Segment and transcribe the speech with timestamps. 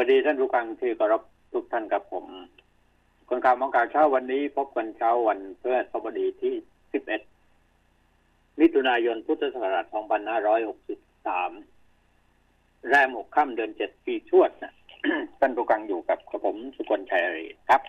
[0.00, 2.26] วัสดีท่านผู้ฟังที่เคารพทุกท่านกับผม
[3.28, 6.54] คนข่าวมองข่าวเช้าวันนี้ พบกันเช้าวันเพื่อสบดีที่
[7.58, 14.72] 11 มิถุนายนพุทธศักราช 2563 แรมหกค่ำเดือนเจ็ดปีชวดนะ
[15.40, 17.82] ท่านผู้ฟังอยู่กับกระผมสุกลชัยรีครับ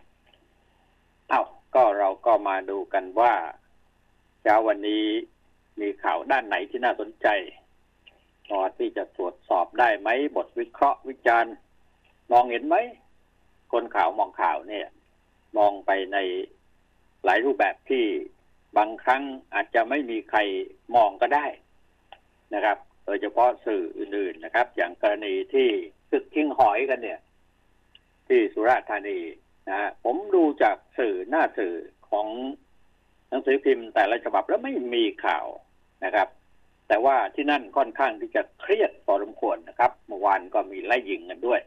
[1.30, 1.42] เอ้า
[1.76, 3.34] ก็เราก็มาดูกันว่า
[4.42, 5.06] เช้าวันนี้
[5.80, 7.28] มีข่าวด้านไหนที่น่าสนใจ
[8.48, 11.56] พอที่จะตรวจสอบได้ไหมบทวิเคราะห์วิจารณ์
[12.32, 12.76] มองเห็นไหม
[13.74, 14.88] คนข่าวมองข่าวเนี่ย
[15.58, 16.18] มองไปใน
[17.26, 18.04] หลายรูปแบบที่
[18.78, 20.40] บางครั้งอาจจะไม่มีใคร
[20.96, 21.46] มองก็ได้
[22.54, 25.68] นะครับ โดยเฉพาะสื่ออื่นๆนะครับ อย่างกรณีที่
[26.12, 27.20] ศึกทิ้งหอยกันเนี่ย
[28.28, 29.20] ที่สุราษฎร์ธานี
[29.68, 31.74] นะฮะผมดูจากสื่อหน้าสื่อ
[32.10, 32.28] ของ
[33.30, 35.46] หนังสือพิมพ์แต่ละฉบับแล้วไม่มีข่าว
[36.06, 36.28] นะครับ
[36.88, 41.62] แต่ว่าที่นั่นค่อนข้างที่จะเครียดพอสมควรนะครับ เมื่อวานก็มีไล่ยิงกันด้วย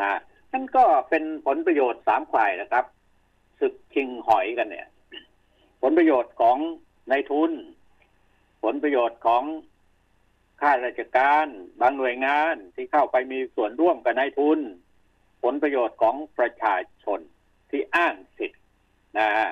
[0.00, 0.18] นะ
[0.52, 2.84] นั่นก็เป็นผลประโยชน์สามฝ่ายนะครับ
[3.60, 4.88] ศึกชิงหอยกันเนี่ย
[5.82, 6.56] ผลประโยชน์ของ
[7.10, 7.52] นายทุน
[8.62, 9.44] ผลประโยชน์ของ
[10.60, 11.46] ข้าราชการ
[11.80, 14.58] บางหน่วยงานที่เข้าไปมีส่วนร่วมกับนายทุน
[15.42, 17.20] ผลประโยชน์ของประชาชน
[17.70, 18.60] ที่อ้างสิทธิ์
[19.18, 19.48] นะฮะ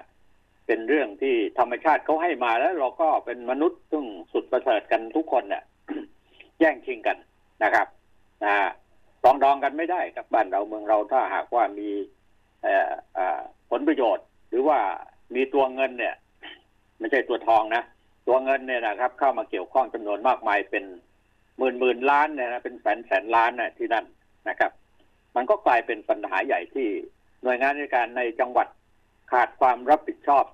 [0.66, 5.62] เป็นเรื่องที่ธรรมชาติเขาให้มาแล้ว เราก็เป็นมนุษย์ซึ่งสุดประเสริฐกันทุกคนเนี่ย
[6.58, 7.16] แย่งชิงกัน
[7.62, 7.86] นะครับ
[8.44, 8.68] นะฮะ
[9.22, 11.90] ปรองดองกันไม่ได้ครับบ้านเราเมืองเราถ้าหากว่ามี
[13.70, 14.78] ผลประโยชน์ หรือว่า
[15.34, 16.14] มีตัวเงินเนี่ย
[16.98, 17.82] ไม่ใช่ตัวทองนะ
[18.28, 20.84] ตัวเงินเนี่ยนะครับ เข้ามาเกี่ยวข้องจำนวนมากมายเป็น
[21.58, 24.04] หมื่นหมื่นล้านเนี่ยนะเป็นแสนแสนล้านนะที่นั่น
[24.48, 24.72] นะครับ
[25.36, 26.88] มันก็กลายเป็นปัญหาใหญ่ที่
[27.42, 28.68] หน่วยงานราชการในจังหวัด
[29.30, 30.44] ขาดความรับผิดชอบ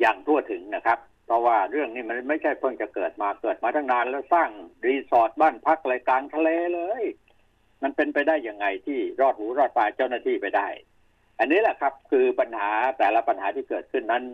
[0.00, 4.48] อย่างทั่วถึงนะครับ เพราะว่าเรื่องนี้มันไม่ใช่เพิ่งจะเกิดมาเกิดมาตั้งนานแล้วสร้าง
[4.86, 7.02] รีสอร์ทบ้านพักอะไรกลางทะเลเลย
[7.82, 10.68] มันเป็นไปได้ยังไงที่รอดหูรอดตาเจ้าหน้าที่ไปได้
[11.38, 14.24] อันนี้แหละครับ คือปัญหาแต่ละปัญหาที่เกิดขึ้นนั้น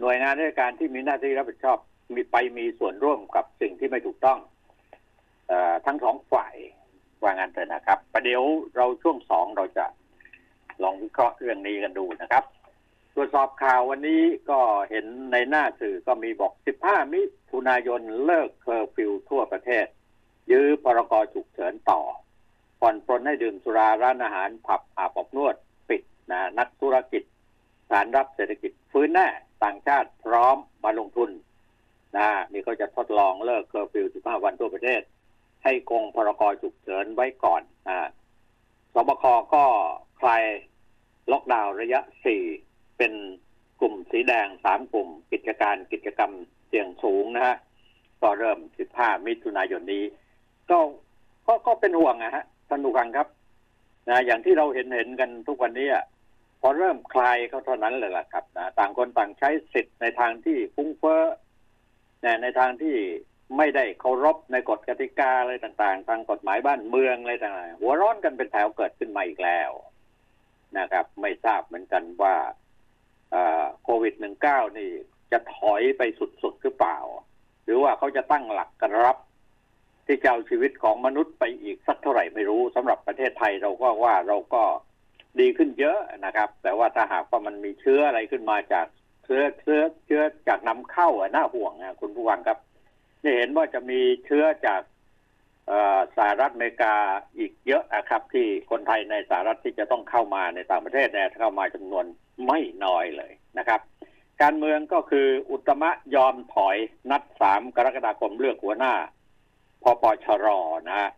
[0.00, 1.78] หน่วยงานราชการที่มีหน้าที่รับผิดชอบ
[2.14, 4.38] มีไปมีส่วนร่วมกับสิ่งที่ไม่ถูกต้อง
[5.50, 5.52] อ
[5.86, 6.54] ทั้งสองฝ่าย
[7.22, 8.42] ว่างั้นเถอะนะครับ ประเดี๋ยว
[8.76, 9.86] เราช่วงสองเราจะ
[10.82, 12.44] ลองวิเคราะห์เรื่องนี้กันดูนะครับ
[13.14, 14.60] ตรวจสอบข่าววันนี้ก็
[14.90, 16.52] เห็นในหน้าสื่อก็มีบอก
[16.82, 19.86] 15 มิถุนายนเลิกเคอร์ฟิวทั่วประเทศ
[20.50, 22.00] ยื้อพรกฉุกเฉินต่อ
[22.80, 25.54] ผ่อนปรนให้ดื่มสุราร้านอาหารผับอาบอบนวด
[25.88, 27.22] ปิดนะนักธุรกิจ
[27.90, 29.28] ขานรับเศรษฐกิจฟื้นแน่
[29.64, 31.30] ต่างชาติพร้อมมาลงทุน
[32.16, 35.02] นะนี่ก็จะทดลองเลิกเคอร์ฟิว 15 วันทั่วประเทศ
[35.64, 38.06] ให้คงพรกฉุกเฉินไว้ก่อนอ่า
[38.94, 39.24] ศบค.
[39.54, 39.64] ก็
[40.20, 40.44] คลาย
[41.32, 42.00] ล็อกดาวน์ระยะ
[42.50, 43.12] 4 เป็น
[43.80, 46.32] กลุ่มสีแดง 3 กลุ่มกิจการกิจกรรม
[46.68, 47.56] เสี่ยงสูงนะฮะ
[48.22, 48.58] ก็เริ่ม
[48.92, 50.04] 15 มิถุนายนนี้
[50.70, 50.78] ก็
[51.46, 53.28] ก็ก็เป็นห่วงนะฮะท่านผู้ฟังครับ
[54.08, 56.04] นะอย่างที่เราเห็นเห็นกันทุกวันนี้อะ
[56.60, 61.22] พอเริ่มคลายเขาเท่านั้นเลยล่ะครับนะต่างคนต่างใช้สิทธิ์ในทางที่ฟุ้งเฟ้อ
[62.24, 62.96] นะในทางที่
[63.56, 69.70] ไม่ได้เคารพในกฎกติกาอะไรต่าง ๆ ทางกฎหมายบ้านเมืองอะไรต่างๆหัวร้อนกันเป็นแถวเกิดขึ้นมาอีกแล้ว
[70.78, 72.34] นะครับ ไม่ทราบเหมือนกันว่า
[73.82, 74.14] โควิด
[74.46, 74.90] -19 นี่
[75.32, 76.02] จะถอยไป
[76.42, 76.98] สุดๆหรือเปล่า
[77.64, 79.16] หรือว่าเขาจะตั้งหลักกันรับ
[80.10, 84.62] ที่จะเอาชีวิตของมนุษย์ไปอีกสักเท่าไหร่ไม่รู้สำหรับประเทศไทยเราก็ว่าเราก็
[85.40, 88.86] ดีขึ้นเยอะนะครับ แต่ว่าถ้าหากว่ามันมีเชื้ออะไรขึ้นมาจาก
[89.24, 92.58] เชื้อเชื้อเชื้อจากนำเข้าอะน่าห่วงนะคุณผู้ฟังครับ
[93.22, 94.82] นี่เห็นว่าจะมีเชื้อจาก
[96.16, 96.94] สหรัฐอเมริกา
[97.38, 102.04] อีกเยอะนะครับ ที่คนไทยในสหรัฐที่จะต้องเข้ามาในต่างประเทศเนี่ยเข้ามาจำนวน
[102.46, 103.80] ไม่น้อยเลยนะครับ
[104.42, 106.76] การเมืองก็คืออุตมะยอมถอย
[107.10, 108.94] นัดสามกรกฎาคมเลือกหัวหน้า
[109.82, 110.46] พปชร
[110.88, 111.10] นะฮะ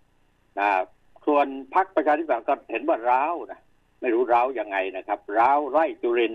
[0.59, 0.69] นะ
[1.27, 3.61] ส่วนพรรคประชาธิปัตย์ก็เห็นว่าร้าวนะ
[4.01, 6.35] ไม่รู้ร้าวยังไงนะครับ ร้าวไร่จุริน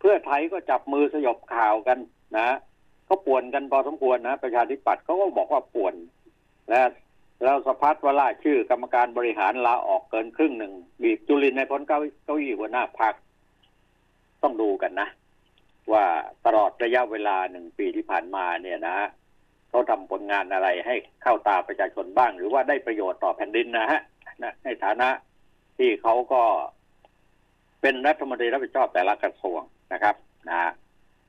[0.00, 1.98] เพื่อไทยก็จับมือสยบข่าวกัน
[2.36, 2.56] นะ
[3.08, 5.94] ก็ป่วนกันพอสมควรนะ ประชาธิปัตย์เขาก็บอกว่าป่วน
[6.72, 6.90] นะ
[7.42, 10.72] แล้วสพัฒน์วราชื่อกรรมการบริหารลาออกเกินครึ่งหนึ่ง
[11.02, 13.14] บีบจุรินในพ้นเก้าเก้าอี้หัวหน้าพรรค
[14.42, 15.08] ต้องดูกันนะ
[15.92, 16.04] ว่า
[16.46, 18.96] ตลอดระยะเวลาหนึ่งปีที่ผ่านมาเนี่ยนะ
[19.76, 24.00] เขาทำผลงานอะไรให้เข้าตาประชาชนบ้าง หรือว่าได้ประโยชน์ต่อแผ่นดินนะฮะ
[24.64, 25.08] ในฐานะ
[25.78, 26.42] ที่เขาก็
[27.80, 29.62] เป็นรัฐมนตรีรับผิดชอบแต่ละกระทรวง
[29.92, 30.14] นะครับ
[30.48, 30.70] นะ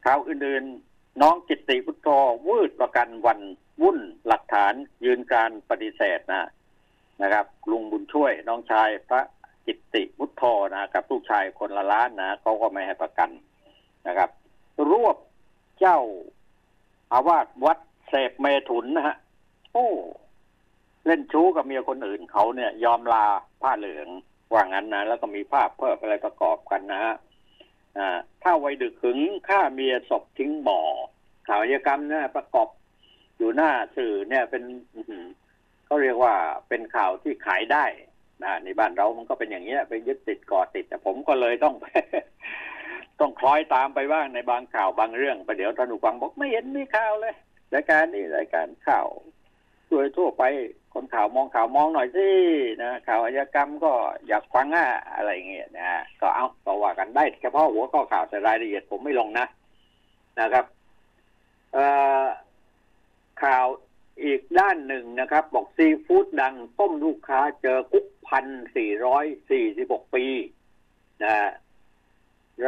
[0.06, 2.08] ข่าวอื่นๆ น้องกิตติพุทโธ
[2.48, 3.40] วืดประกันวัน
[3.82, 4.74] วุ่นหลักฐาน
[5.06, 6.50] ยืนการปฏิเสธนะ
[7.24, 9.22] นะครับ ลุงบุญช่วยน้องชายพระ
[9.66, 10.44] กิตติพุทโธ
[10.74, 13.30] นะกับลูกชายคนละล้านนะเขาก็ไม่ให้ประกัน
[14.08, 14.30] นะครับ
[14.90, 15.18] รวบ
[15.80, 16.00] เจ้า
[17.14, 17.78] อาวาสวัด
[18.10, 19.16] เสพเมถุนนะฮะ
[19.74, 19.88] โอ้
[21.06, 23.26] เล่นชู้กับเมียคนอื่นเขาเนี่ย ยอมลา
[23.62, 24.08] ผ้าเหลือง
[24.54, 27.16] ว่างั้นนะ แล้วก็มีภาพเพิ่มอะไรประกอบกันนะฮะ
[27.98, 29.20] อ่าถ้าไวดึกขึง
[29.50, 30.82] ฆ่าเมียศพทิ้งบ่อ
[31.48, 32.68] ข่าวอาชญากรรมเนี่ยประกอบ
[33.38, 34.64] อยู่หน้าสื่อเนี่ยเป็น
[35.86, 36.36] เขาเรียกว่า
[36.70, 37.86] เป็นข่าวที่ขายได้
[38.44, 41.76] นะในบ้านเรามันก็เป็นอย่างเงี้ยไปยึดติดกาะติด แต่ผมก็เลยต้อง
[43.20, 47.36] ต้องคล้อยตามไปบ้างในบางข่าวบางเรื่องไปเดี๋ยวท่านผู้ฟังบอกไม่เห็นมีข่าวเลย
[47.74, 49.08] รายการนี้รายการข่าว
[49.88, 50.44] โดยทั่วไป
[50.94, 52.28] คนข่าวมองข่าวมองหน่อยสิ
[52.84, 53.92] นะข่าวอาชญากรรมก็
[54.28, 55.88] อยากฟังอะอะไรเงี้ยนะ
[56.22, 59.46] ก็เอาก็ว่ากันได้เฉพาะหัวข้อข่าวแต่รายละเอียดผมไม่ลงนะ
[60.40, 60.66] นะครับ
[61.74, 61.86] เอ่
[62.22, 62.26] อ
[63.44, 63.66] ข่าว
[64.24, 70.26] อีกด้านหนึ่งนะครับ บอกซีฟู้ดดังต้มลูกค้าเจอคุกพันสี่ร้อยสี่สิบหกปี
[71.24, 71.34] นะ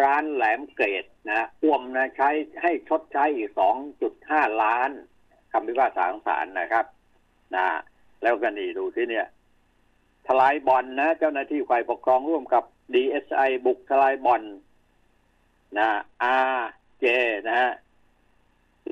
[0.02, 2.30] ร้านแหลมเกรดนะอ้วมนะใช้
[2.62, 4.90] ให้ชดใช้อีกสองจุดห้าล้าน
[5.52, 6.86] คำพิพากษาของศาลนะครับ
[7.56, 7.66] นะ
[8.22, 9.28] แล้วกันนี่ดูที่เนี่ย
[10.28, 12.64] ทลายบอลนะ เจ้าหน้าที่ฝ่ายปกครองร่วมกับ
[12.94, 14.44] DSI บุกทลายบอล
[15.78, 15.90] นะ
[16.24, 16.38] อา
[17.00, 17.06] เจ
[17.48, 17.72] นะฮะ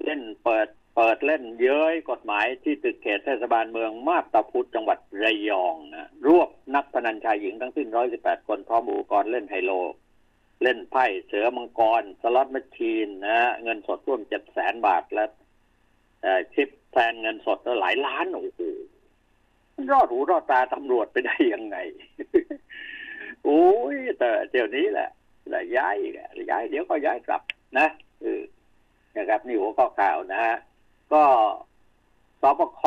[0.03, 9.71] เล่นเปิดเปิดเล่นเย้ยกฎหมายที่ตึกเขตเทศบาลเมืองมาบตาพุธจังหวัดระยองนะรวบนักพนันชายหญิงทั้งสิ้น118คนพร้อมอุปกรณ์เล่นไฮโล
[10.61, 14.21] เล่นไพ่เสือมังกร สล็อตแมชชีนนะ เงินสดร่วม
[14.53, 15.25] 700,000บาทและ
[16.21, 18.61] เอ่อชิปแทนเงินสดหลายล้านโอ้โห
[19.91, 21.77] รอดหูรอดตาตำรวจไปได้ยังไง
[23.45, 25.09] โอ้ยแต่เดี๋ยวนี้แหละ
[25.53, 26.13] ล้วย้ายอีก
[26.49, 27.41] ย้าย เดี๋ยวก็ย้ายกลับ
[27.77, 27.87] นะ
[28.21, 28.43] เออ
[29.15, 30.57] นะครับ นี่หัวข้อข่าวนะฮะ
[31.13, 31.23] ก็
[32.41, 32.81] สปค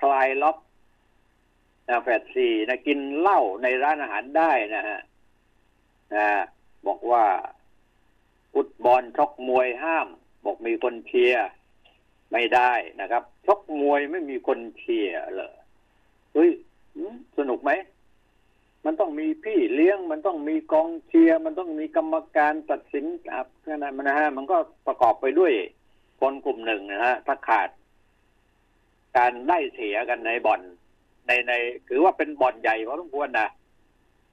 [0.00, 0.56] คลายล็อก
[1.88, 4.98] นะแฟดสี่นะกินเหล้าในร้านอาหารได้นะฮะ
[6.14, 6.26] นะ
[6.86, 7.24] บอกว่า
[8.52, 10.08] ฟุตบอลชกมวยห้าม
[10.44, 11.46] บอกมีคนเชียร์
[12.32, 15.52] ไม่ได้นะครับชกมวยไม่มีคนเชียร์เหรอ
[16.34, 16.50] เฮ้ย
[17.38, 17.70] สนุกไหม
[18.84, 24.56] มันต้องมีพี่เลี้ยง มันต้องมีกองเชียร์ มันต้องมีกรรมการตัดสินอะนั่นนะฮะ มันก็
[24.86, 25.52] ประกอบไปด้วย
[26.20, 27.68] คนกลุ่มหนึ่งนะฮะ ถ้าขาด
[29.16, 30.60] การได้เสียกันในบ่อน
[31.26, 31.52] ในใน
[31.88, 33.48] ถือว่าเป็นบ่อนใหญ่พอสมควรนะ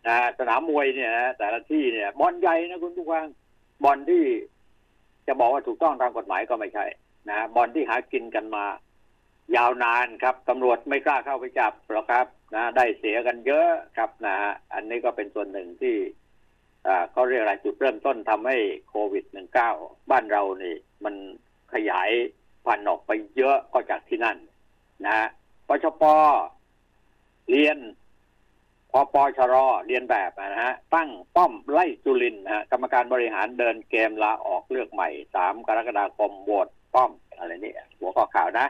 [0.07, 3.25] นะสนามมวยเนี่ยนะแต่ละที่เนี่ยบอนใหญ่นะคุณผู้ฟัง
[3.83, 4.23] บอนที่
[5.27, 6.85] จะบอกว่าถูกต้องตามกฎหมายก็ไม่ใช่
[7.29, 8.65] นะบอนที่หากินกันมา
[9.55, 12.25] ยาวนานครับตำรวจไม่กล้าเข้าไปจับหรอกครับ
[12.55, 15.95] นะ ได้เสียกันเยอะครับนะฮะอันนี้ก็เป็นส่วนหนึ่งที่
[16.87, 18.57] อ่าเขาเรียกอะไรจุดเริ่มต้นทำให้
[18.89, 19.25] โควิด
[19.67, 20.75] -19 บ้านเรานี่
[21.05, 21.15] มัน
[21.73, 22.09] ขยาย
[22.65, 24.37] พันออกไปเยอะก็จากที่นั่น
[25.05, 25.27] นะฮะ
[25.67, 26.03] ปชป
[27.49, 27.77] เรียน
[28.91, 29.55] พอปชร
[29.87, 38.67] เรียนแบบนะฮะตั้งป้อมไล่จุลินนะฮะกรรมการบริหารเดินเกมลาออกเลือกใหม่สามกรกฎาคมโหวตป้อมอะไรนี่หัวข้อข่าวนะ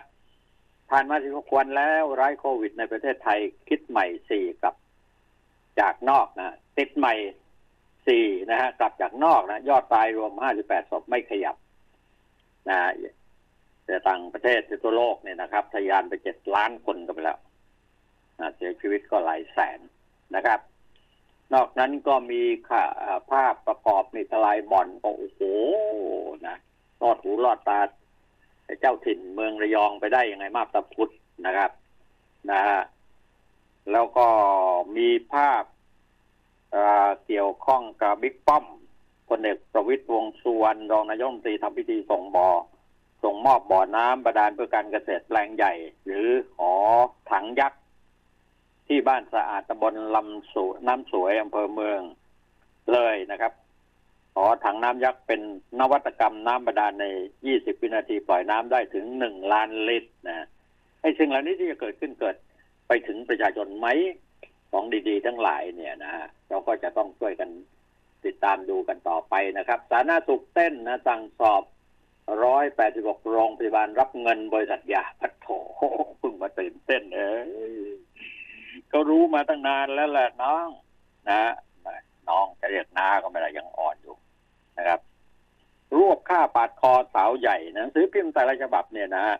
[0.90, 3.40] ผ่านมาสิบกวันแล้วไร้โควิดในประเทศไทย
[3.70, 4.76] คิดใหม่สี่กับ
[5.80, 7.16] จากนอกนะติดใหม่
[8.08, 11.56] สี่นะฮะกลับจากนอกนะ ยอดตายรวมห้าสิบแปดศพไม่ขยับ
[12.70, 12.78] นะ
[13.86, 17.40] แต่ต่างประเทศทั่วโลกเนี่ยนะครับ ทะยานไปเจ็ดล้านคนกันไปแล้ว
[18.40, 19.80] นะเสียชีวิตก็หลายแสน
[20.36, 20.60] นะครับ
[21.54, 22.84] นอกนั้นก็มีค่ะ
[23.32, 25.42] ภาพประกอบมีทลายบ่อนก็โอ้โห
[26.48, 26.56] นะ
[27.02, 27.80] รอดหูรอดตา
[28.80, 31.12] เจ้าถิ่นเมืองระยองไปได้ยังไงมาบตะพุธ
[31.46, 31.72] นะครับ
[32.52, 32.80] นะฮะ
[33.92, 34.28] แล้วก็
[34.98, 35.64] มีภาพ
[36.72, 38.66] เอ่อเกี่ยวข้องกับบิ๊กป้อม
[39.30, 42.50] พลเอกประวิตยวงสุวรรณรองนายกรัฐมนตรีทำพิธีส่งบอ่อ
[43.24, 45.74] ส่งมอบบ่อน้ำบาดาลเพื่อการเกษตรแปลงใหญ่
[46.06, 46.74] หรือขอ
[47.32, 47.79] ถังยักษ์
[48.90, 52.02] ที่บ้านสะอาดตำบลลำสูน้ำสวยอำเภอเมือง
[52.94, 53.54] เลยนะครับ
[54.36, 55.42] ขอถังน้ำยักษ์เป็น
[55.80, 57.06] นวัตกรรมน้ำบาดาลใน
[57.44, 60.48] 20 วินาทีปล่อยน้ำได้ถึง 1 ล้านลิตรนะ
[61.02, 62.36] ไอ้สิ่งเหล่านี้ที่จะเกิดขึ้นเกิด
[62.88, 63.88] ไปถึงประชาชนไหม
[64.72, 67.50] ของดีๆ ทั้งหลายเนี่ยนะฮะเราก็จะต้องช่วยกัน
[68.26, 71.64] ติดตามดูกันต่อไปนะครับ สาธารณสุขเต้นนะสั่งสอบ
[72.48, 75.48] 186 โรงพยาบาลรับเงินบริษัทยาพัดโถ
[76.20, 77.36] เพิ่งมาตื่นเต้นเอ้
[77.72, 77.76] ย
[78.94, 80.68] ก็รู้มาตั้งนานแล้วแหละน้อง
[81.30, 81.42] นะ
[82.30, 84.16] น้องจะเรียกน้าก็ไม่ได้ยังอ่อนอยู่
[84.78, 85.00] นะครับ
[85.98, 89.38] รวบฆ่าปาดคอสาวใหญ่หนังสือพิมพ์แต่ละฉบับเนี่ยนะฮะ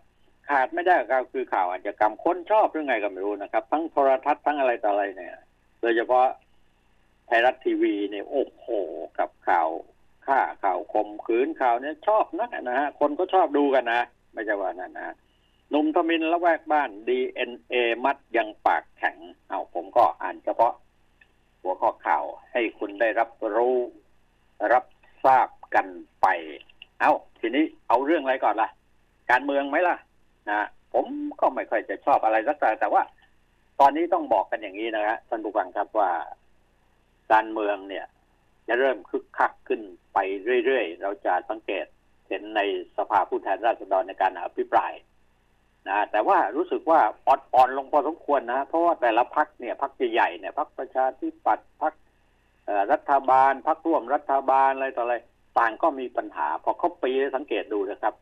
[0.50, 5.36] ขาดไม่ได้ก็คือข่าวอาชญากรรมคนชอบหรือไงก็ไม่รู้นะครับ ทั้งโทรทัศน์ทั้งอะไรต่ออะไรเนี่ย
[5.82, 6.28] โดยเฉพาะ
[7.28, 8.68] ไทยรัฐทีวีเนี่ยโอ้โห
[9.20, 9.70] กับข่าว
[10.28, 14.02] ฆ่าข่าวข่มขืนข่าวเนี่ยชอบนักนะฮะคนก็ชอบดูกันนะ
[14.34, 15.16] ไม่ใช่ว่านั่นนะ
[15.70, 19.18] หนุ่มทมินละแวกบ้าน DNA มัดยังปากแข็ง
[19.50, 20.74] เอาผมก็อ่านเฉพาะ
[21.62, 23.78] หัวข้อข่าวให้คุณได้รับรู้
[24.74, 24.86] รับ
[25.26, 25.88] ทราบกัน
[26.22, 26.28] ไป
[27.00, 28.70] เอาทีนี้เอาเรื่องอะไรก่อนล่ะ
[29.32, 29.98] การเมืองไหมล่ะ
[30.50, 31.06] นะผม
[31.40, 33.04] ก็ไม่ค่อยจะชอบอะไรสักแต่แต่ว่า
[33.80, 36.12] ตอนนี้ต้องบอกกันอย่างนี้นะฮะท่านผู้ฟังครับว่า
[37.34, 38.06] การเมืองเนี่ย
[38.68, 39.82] จะเริ่มคึกคักขึ้น
[40.14, 40.18] ไป
[40.66, 41.86] เรื่อยๆ เราจะสังเกต
[42.28, 42.62] เห็นใน
[42.98, 44.92] สภาผู้แทนราษฎรในการอภิปราย
[45.88, 51.94] นะแต่ว่ารู้สึกว่าอ่อนๆลงพอสมควรนะ เพราะว่าแต่ละพักเนี่ยพักใหญ่ๆเนี่ยพักประชาธิปัตย์พัก
[52.92, 55.16] รัฐบาลพักร่วมรัฐบาลอะไรต่ออะไร
[55.58, 58.14] ต่างก็มีปัญหา พอเขาปีสังเกตดูนะครับ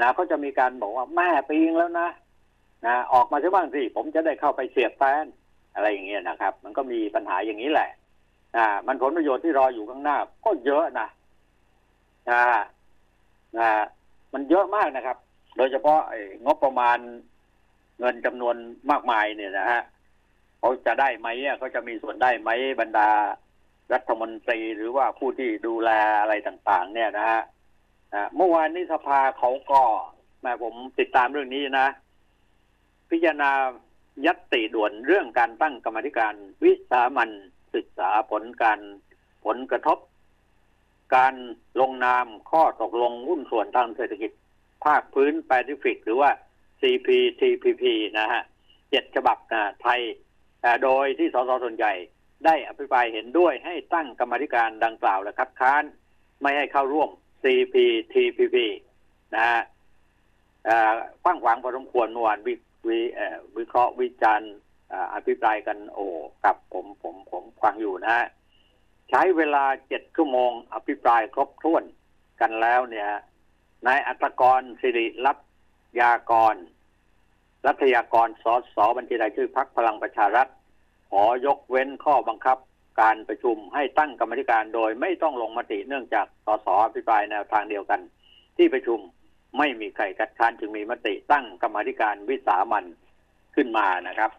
[0.00, 2.08] นะเขาจะมีการบอกว่าแม่ปีงแล้วนะ
[2.86, 5.24] นะออกมาใช่บ้างสิผมจะได้เข้าไปเสียบแฟน
[5.74, 7.90] อะไรอย่างเงี้ยนะครับ มันก็มีปัญหาอย่างนี้แหละ
[8.56, 11.08] อ่ามันผลประโยชน์ที่รออยู่ข้างหน้า ก็เยอะนะ
[12.30, 12.42] นะ
[13.58, 13.68] นะ
[14.32, 15.16] มันเยอะมากนะครับ
[15.56, 16.00] โดยเฉพาะ
[16.44, 16.98] งบประมาณ
[17.98, 18.56] เงินจำนวน
[18.90, 19.82] มากมายเนี่ยนะฮะ
[20.58, 23.10] เขาจะได้ไหมเขาจะมีส่วนได้ไหมบรรดา
[23.92, 27.42] รัฐมนตรีหรือว่าผู้ที่ดูแลอะไรต่าง ๆ เนี่ยนะฮะ
[28.36, 29.82] เมื่อวานนี้สภาเขาก็
[30.42, 31.88] แม่ผมติดตามเรื่องนี้นะ
[33.10, 33.50] พิจารณา
[34.26, 36.34] ยัตติด่วนเรื่องการตั้งกรรมธิการ
[36.64, 37.30] วิสามัน
[37.74, 38.80] ศึกษาผลการ
[39.44, 39.98] ผลกระทบ
[41.16, 41.34] การ
[41.80, 44.30] ลงนามข้อตกลงหุ้นส่วนทางเศรษฐกิจ
[44.86, 46.30] ภาคพื้นแปซิฟิก หรือว่า
[46.80, 47.84] CPTPP
[48.18, 48.42] นะฮะ
[48.90, 50.00] เจ็ดฉบับนะไทย
[50.82, 51.92] โดยที่สสส่วนใหญ่
[52.44, 55.82] ได้อภิปรายเห็นด้วยให้ตั้งกรรมธิการดังกล่าวและคัดค้าน
[56.42, 57.10] ไม่ให้เข้าร่วม
[57.42, 58.56] CPTPP
[59.34, 59.60] นะฮะ
[61.24, 62.54] ฟังขวางพอสมควรเมื่อวานวิ
[62.88, 62.98] วิ
[63.56, 64.52] วิเคราะห์วิจารณ์
[65.14, 66.06] อภิปรายกันโอ้
[66.44, 68.26] กับผมผมผมฟังอยู่นะฮะ
[69.10, 71.84] ใช้เวลาเจ็ดชั่วโมงอภิปรายครบถ้วน
[72.40, 73.08] กันแล้วเนี่ย
[73.86, 75.38] นายอัตกรสิริรัต
[76.00, 76.56] ยากร
[77.66, 80.48] รัฐยากรสสบัญชีรายชื่อพักพลังประชารัฐ
[81.10, 82.58] ขอยกเว้นข้อบังคับ
[83.00, 88.00] การประชุมให้ตั้งกรรมธิการโดยไม่ต้องลงมติเนื่องจากสสอภิปรายแนวทางเดียวกัน
[88.56, 88.98] ที่ประชุม
[89.58, 92.84] ไม่มีใครคัดค้านจึงมีมติตั้งกรรมธิการวิสามัน
[93.54, 94.30] ขึ้นมานะครับ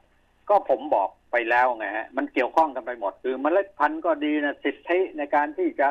[0.49, 5.87] ก็ผมบอกไปแล้วไงฮะมันเกี่ยวข้องกันไปหมดคือเมล็ดพันธุ์ก็ดีนะสิทธิในการที่จะ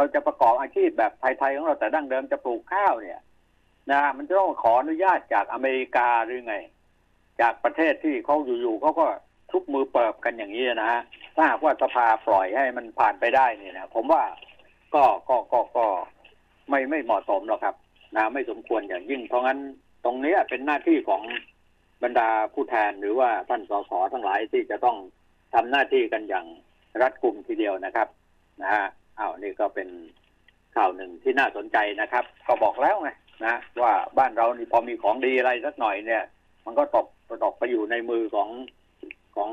[0.00, 3.20] เราจะประกอบอาชีพแบบไทยๆของเราแต่ดั้งเดิมจะปลูกข้าวเนี่ย
[3.90, 6.56] นะ มันจะต้องขออนุญาตจากอเมริกาหรือไง
[7.40, 9.06] จากประเทศที่เขาอยู่ๆเขาก็
[9.52, 11.02] ทุกมือเปิบกันอย่างนี้นะฮะ
[11.36, 14.22] ถ้าหากว่าสภาปล่อยให้มันผ่านไปได้เนี่ยนะผมว่า
[14.94, 15.86] ก็ก็ก็ก็
[16.70, 17.74] ไม่ไม่เหมาะสมหรอกครับ
[18.16, 19.58] นะไม่สมควรอย่างยิ่ง เพราะงั้น
[20.04, 21.22] ตรงนี้เป็นหน้าที่ของ
[22.02, 24.96] บรรดาผู้แทนหรือว่าท่านสสทั้งหลายที่จะต้อง
[25.54, 26.46] ทำหน้าที่กันอย่าง
[27.02, 28.08] รัดกุมทีเดียวนะครับ
[28.62, 28.86] นะฮะ
[29.18, 29.88] อ้าวนี่ก็เป็น
[30.76, 33.10] ข่าวหนึ่งที่น่าสนใจนะครับ ก็บอกแล้วไง
[33.46, 36.22] นะว่าบ้านเรานี่พอมีของดีอะไรสักหน่อยเนี่ย
[36.64, 37.06] มันก็ตก
[37.44, 38.48] ตกไปอยู่ในมือของ
[39.36, 39.50] ของ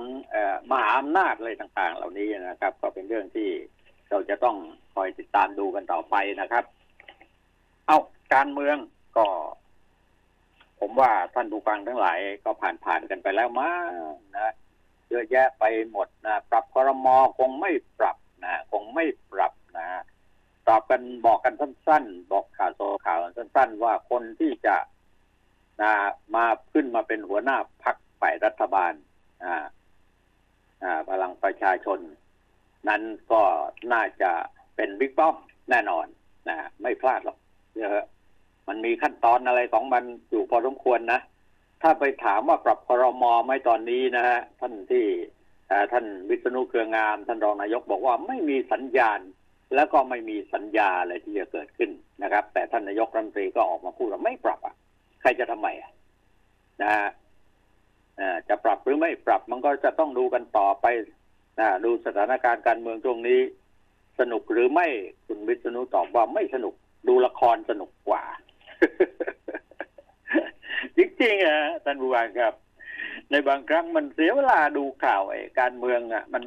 [0.71, 3.49] มหาอำนาจอะไรต่าง ๆ เหล่านี้นะครับ ก็เป็นเรื่องที่
[4.09, 4.55] เราจะต้อง
[4.93, 6.63] คอยติดตามดูกันต่อไปนะครับ
[7.87, 7.97] เอา
[8.33, 8.77] การเมือง
[9.17, 9.25] ก็
[10.79, 13.69] ผมว่าท่านผู้ฟังทั้งหลายก็ผ่านผ่านกันไปแล้วมา
[14.37, 14.53] นะ
[15.09, 19.87] เยอะแยะไปหมดนะปรับคอรมอคงไม่ปรับ นะคงไม่ปรับนะ
[20.67, 24.75] ตอบกันบอกกันสั้น ๆ บอกข่าวโซข่าวสั้น ๆ ว่าคนที่จะ
[25.81, 25.91] นะ
[26.35, 28.93] มาขึ้นมาเป็นหัวหน้าพักฝ่ายรัฐบาล
[29.43, 29.65] อ่า
[31.09, 31.99] พลังประชาชน
[32.89, 33.01] นั้น
[33.31, 33.41] ก็
[33.93, 34.31] น่าจะ
[34.75, 35.35] เป็นบิ๊กป้อม
[35.69, 36.05] แน่นอน
[36.49, 37.37] นะไม่พลาดหรอก
[37.77, 38.07] เยอะ
[38.67, 41.19] มันมีขั้นตอนอะไรของมันอยู่พอสมควรนะ
[41.81, 45.05] ถ้าไปถามว่าปรับครมอไหมตอนนี้นะฮะท่านที่
[45.91, 49.19] ท่านวิษณุเครืองาม ท่านรองนายกบอกว่าไม่มีสัญญาณ
[49.75, 51.91] แล้วก็ไม่มีสัญญาอะไรที่จะเกิดขึ้น
[52.23, 54.75] นะครับ แต่ท่านนายกรัฐมนตรีก็ออกมาพูดว่าไม่ปรับอะ
[55.21, 55.91] ใครจะทำไมอะ
[56.81, 57.09] นะฮะ
[58.49, 60.85] จะปรับหรือไม่ปรับมันก็จะต้องดูกันต่อไป
[61.59, 63.39] นะดูสถานการณ์การเมืองตรงนี้
[64.19, 64.87] สนุกหรือไม่
[65.25, 66.73] คุณวิษณุตอบว่าไม่สนุก
[67.07, 68.23] ดูละครสนุกกว่า
[70.97, 72.53] จริงๆอะท่านผู้ว่าครับ
[73.31, 76.43] ในบางครั้งมันเสียเวลาดูข่าวไอ้การเมืองอะ มัน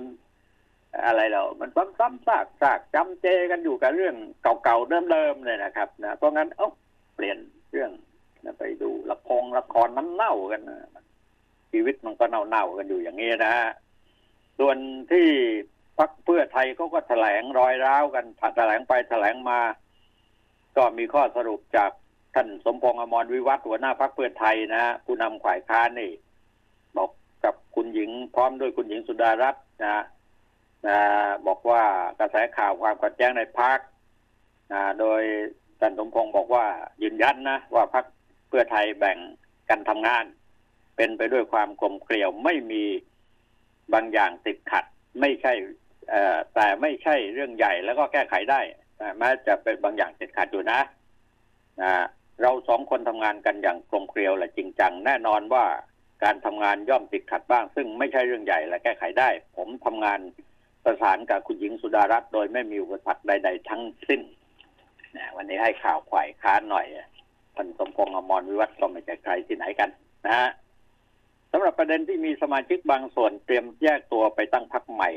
[1.07, 6.69] อะไรเรา มันซ้ำๆซากซากจำเจกันอยู่กับเรื่องเก่าๆเดิมๆเลยนะครับนะเพราะงั้นเอ้า
[7.15, 7.39] เปลี่ยน
[7.71, 7.91] เรื่อง
[8.59, 11.05] ไปดูละครละครน้ำเน่ากันนะ
[11.73, 13.69] ชีวิตมันก็เน่าๆกันอยู่อย่างนี้นะฮะ
[14.59, 14.77] ส่วน
[15.11, 15.27] ที่
[15.99, 18.25] พักเพื่อไทยเขาก็แถลงรอยร้าวกัน
[18.57, 19.61] แถลงไปแถลงมา
[20.77, 21.91] ก็มีข้อสรุปจาก
[22.35, 26.11] ท่านสมพงษ์อมรวิวัฒหัวหน้าพักเพื่อไทยนะฮะผู้นำข่ายค้านนี่
[27.83, 30.03] คุณหญิง พร้อมด้วยคุณหญิงสุดารัตน์นะ
[30.87, 30.99] นะ
[31.47, 31.83] บอกว่า
[32.19, 33.79] กระแสข่าวความขัดแย้งในพัก
[34.73, 35.23] นะโดย
[35.81, 36.67] ท่านสมพงษ์บอกว่า
[37.03, 38.05] ยืนยันนะว่าพัก
[38.49, 39.19] เพื่อไทยแบ่ง
[39.69, 40.25] กันทำงาน
[40.97, 42.85] เป็นไปด้วยความกลมเกลียวไม่มี
[43.95, 44.85] บางอย่างติดขัด
[45.21, 45.53] ไม่ใช่
[46.55, 48.61] แต่ไม่ใช่เรื่องใหญ่แล้วก็แก้ไขได้
[49.19, 50.81] แม้จะเป็นบางอย่างติดขัดอยู่นะ
[52.41, 55.67] เราสองคนทำงานกันอย่างกลมเกลียวและจริงจัง แน่นอนว่า
[56.25, 60.21] การทำงานย่อมติดขัดบ้าง ซึ่งไม่ใช่เรื่องใหญ่และแก้ไขได้ ผมทำงาน
[60.85, 64.21] ประสานกับคุณหญิงสุดารัตน์โดยไม่มีอุปสรรคใด ๆ ทั้งสิ้น
[65.17, 66.87] นะวันนี้ให้ข่าวขวายค้านหน่อย
[67.57, 69.91] ท่านสมพงษ์อมรวิวัฒน์ก็ไม่ใช่ใครที่ไหนกัน
[70.27, 70.51] นะฮะ
[71.53, 75.11] สำหรับประเด็นที่มีสมาชิกบางส่วนเตรียมแยกตัวไปตั้งพรรคใหม่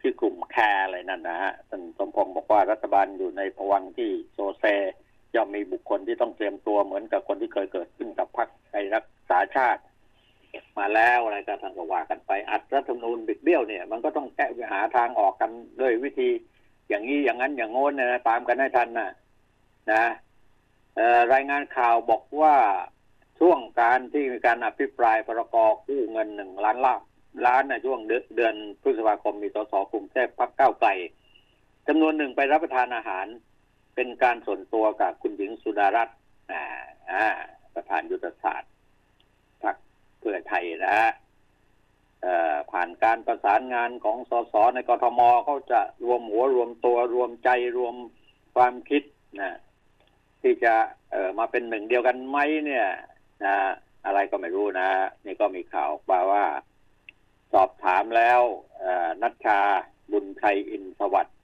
[0.00, 4.64] ที่อกลุ่มแคร์อะไรนั่นนะฮะท่านสมพงษ์บอกว่ารัฐบาลอยู่ในภวังที่โซเซ
[5.34, 9.82] ย่อมมีบุคคลที่ต้องเตรียมตัวเหมือนกับคนที่เคยเกิดขึ้นกับพรรคไทยรักษาชาติ
[10.78, 16.30] มาแล้วอะไรก็ทางก็ว่ากันไป อัดรัฐธรรมนูญบิดเบี้ยวเนี่ยมันก็ต้องแก้หาทางออกกันด้วยวิธี
[16.88, 19.10] อย่างนี้อย่างนั้นอย่างโน้นนะตามกันให้ทันนะ
[19.92, 20.02] นะ
[21.32, 22.54] รายงานข่าวบอกว่า
[23.38, 27.00] ช่วงการที่มีการอภิปรายพรกกู้เงินหนึ่งล้านล้าน
[27.46, 30.90] ล้านนช่วงเดือนพฤษภาคมมีสสกลุ่มเทพพักเก้าไกล
[31.88, 33.26] จำนวนหนึ่งไปรับประทานอาหาร
[33.94, 36.18] เป็นการส่วนตัวกับคุณหญิงสุดารัตน์
[37.74, 38.69] ประธานยุทธศาสตร์
[40.20, 41.10] เพื่อไทยนะฮะ
[42.70, 47.94] ผ่านการประสานงานของสสในกทมเขาจะรวมหัวรวมตัวรวมใจรวม
[48.54, 49.02] ความคิด
[49.40, 49.52] นะ
[50.42, 50.74] ที่จะ
[51.10, 52.86] เออมาเป็นหนึ่งเดียวกันไหมเนี่ย
[53.44, 53.54] นะ
[54.04, 54.88] อะไรก็ไม่รู้นะ
[55.24, 56.44] นี่ก็มีข่าวมาว่า
[57.52, 58.40] สอบถามแล้ว
[59.22, 59.60] นัชชา
[60.12, 61.36] บุญชัยอินสวัสดิ์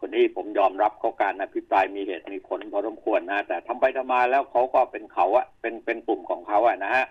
[0.00, 7.06] คนนี้ผมยอมรับเขาการอภิปรายมีเหตุมีผลพอสมควรนะ แต่ทำไปทำมาแล้วเขาก็เป็นเขาอะเป็นเป็นกลุ่มของเขาอะนะฮะ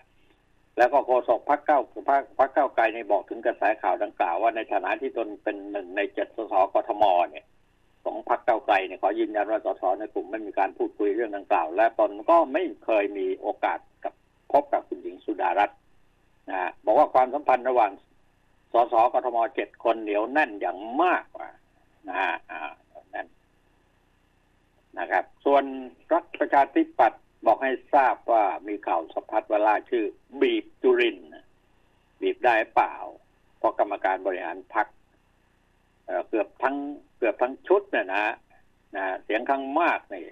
[0.77, 1.79] แล้วก็โฆษกพักเก้า
[2.09, 7.45] พักพักเก้าไกลในบอกถึงกระแสข่าวดังกล่าวว่าในฐานะที่ตนเป็นหนึ่งในเจ็ดสสกทมเนี่ย
[8.03, 14.13] ของพักเก้าไกลเนี่ยขอยืนยันว่าสสในกลุ่มไม่มีการพูดคุยเรื่องดังกล่าว และตนก็ไม่เคยมีโอกาสกับ
[14.51, 15.77] พบกับคุณหญิงสุดารัตน์
[16.49, 17.91] นะบอกว่าความสัมพันธ์ระหว่าง
[18.73, 21.49] สสกทมเจ็ดคนเหนียวแน่นอย่างมากว่า
[22.07, 22.71] นะฮะอ่า
[23.13, 23.27] นั่น
[24.99, 25.63] นะครับ ส่วน
[26.13, 30.03] รัฐประชาธิปัตย์ บอกให้ทราบว่ามีข่าวสะพัดเวลาชื่อ
[30.41, 31.27] บีบจุริน์
[32.21, 32.95] บีบได้เปล่า
[33.57, 34.87] เพราะกรรมการบริหารพัก
[36.05, 36.75] เเกือบทั้ง
[37.17, 38.23] เกือบทั้งชุดเนี่ยนะ
[38.95, 40.23] นะเสียงข้างมากนี่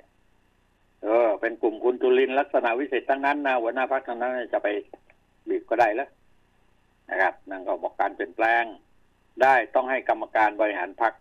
[1.03, 4.67] เออ เป็นกลุ่มคุณจุลินลักษณะวิเศษทั้งนั้นนะหัวหน้าพักทั้งนั้นจะไป
[5.49, 6.10] บีบก็ได้แล้ว
[7.10, 8.63] นะครับนั่นก็บอกการเปลี่ยนแปลง
[9.41, 11.13] ได้ต้องให้กรรมการบริหารพัก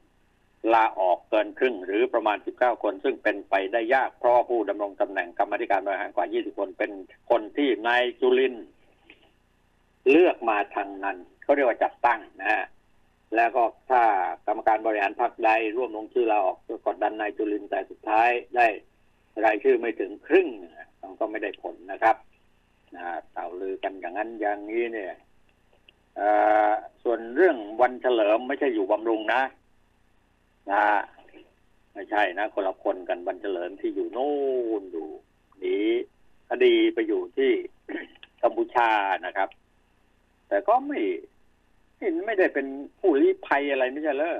[0.73, 6.91] ลาออกเกินครึ่งหรือประมาณ 19 คน ซึ่งเป็นไปได้ยากเพราะผู้ดำรงตำแหน่งกรรมธิการบริหารกว่า 20 คนเป็น
[7.31, 8.55] คนที่นายจุลิน
[10.11, 12.65] เลือกมาทางนั้นเขาเรียกว่าจัดตั้งนะฮะ
[13.37, 14.03] แล้วก็ถ้า
[14.47, 18.67] กรรมการบริหารพรรคใดร่วมลงชื่อเราออกกดดันนายจุลินแต่สุดท้ายได้
[19.45, 20.49] รายชื่อไม่ถึงครึ่ง
[21.03, 22.17] มันก็ไม่ได้ผลนะครับ
[22.95, 25.15] นะเต่าลือกันอย่างนั้นอย่างนี้เนี่ย
[27.03, 29.43] ส่วนเรื่องวันเฉลิมไม่ใช่อยู่บำรุงนะ
[30.71, 30.85] นะ
[31.95, 34.33] ไม่ใช่นะคนละคนกันวันเฉลิมที่อยู่โน่
[34.81, 35.09] นอยู่
[35.65, 35.89] นี้
[36.49, 37.51] คดีไปอยู่ที่
[38.43, 38.91] กัมพูชา
[39.27, 39.49] นะครับ
[40.49, 41.01] แต่ก็ไม่
[42.01, 42.67] เห็นไม่ได้เป็น
[42.99, 44.37] ผู้ลี้ภัยอะไรไม่ใช่เลย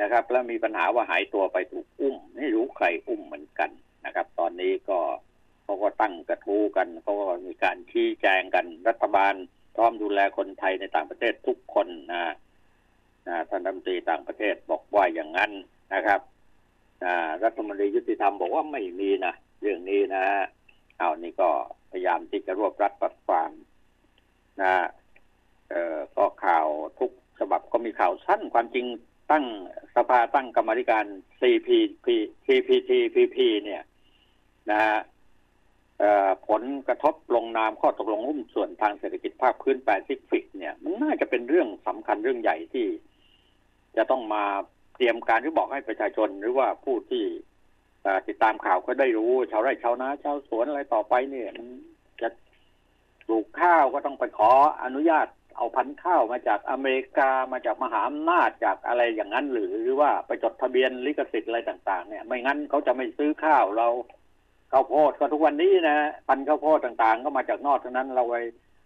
[0.00, 3.70] นะครับ แล้วมีปัญหาว่าหายตัวไปถูกอุ้ม ไม่รู้ใครอุ้มเหมือนกัน
[4.04, 4.98] นะครับ ตอนนี้ก็
[5.62, 9.34] เขาก็ตั้งกระทู้กันเขาก็มีการชี้แจงกันรัฐบาล
[9.76, 12.22] พร้อมดูแลคนไทยในต่างประเทศทุกคนนะ
[13.28, 15.52] นะท่านรัฐมนตรีต่างประเทศบอกว่าอย่างนั้น
[15.94, 16.20] นะครับ
[17.04, 20.42] นะรัฐมนตรียุติธรรมบอกว่าไม่มีนะเรื่องนี้นะฮะ
[20.98, 21.48] เอานี่ก็
[21.90, 23.50] พยายามที่จะรวบรัดปัดความ
[24.60, 24.72] นะ
[25.70, 26.66] เอ่อก็ข่าว
[26.98, 28.86] ทุกฉบับก็มีข่าวสั้นความจริง
[29.30, 29.44] ตั้ง
[29.96, 31.04] สภาตั้งกรรมธิการ
[31.40, 32.06] CPP
[32.46, 33.82] CPTPP เนี่ย
[34.70, 34.96] นะฮะ
[36.48, 42.86] ผลกระทบลงนามข้อตกลงหุ้นส่วนทางเศรษฐกิจภาคพื้นแปซิฟิกเนี่ย มันน่าจะเป็นเรื่องสำคัญเรื่องใหญ่ที่
[43.96, 44.44] จะต้องมา
[44.96, 47.24] เตรียมการหรือบอกให้ประชาชนหรือว่าผู้ที่
[48.28, 51.68] ติดตามข่าวก็ได้รู้ ชาวไร่ชาวนาชาวสวนอะไรต่อไปเนี่ยมัน
[52.22, 52.28] จะ
[53.26, 54.50] ปลูกข้าวก็ต้องไปขอ
[54.84, 55.26] อนุญาต
[55.56, 63.88] เอาพันธุ์ข้าวมาจากอเมริกามาจากมหาอำนาจจากอะไรอย่างนั้น หรือหรือว่าไปจดทะเบียนลิขสิทธิ์อะไรต่าง ๆ เนี่ย ไม่งั้นเขาจะไม่ซื้อข้าวเรา
[64.72, 68.36] ข้าวโพดก็ทุกวันนี้นะพันธุ์ข้าวโพดต่างๆ ก็มาจากนอกทั้งนั้นเราไป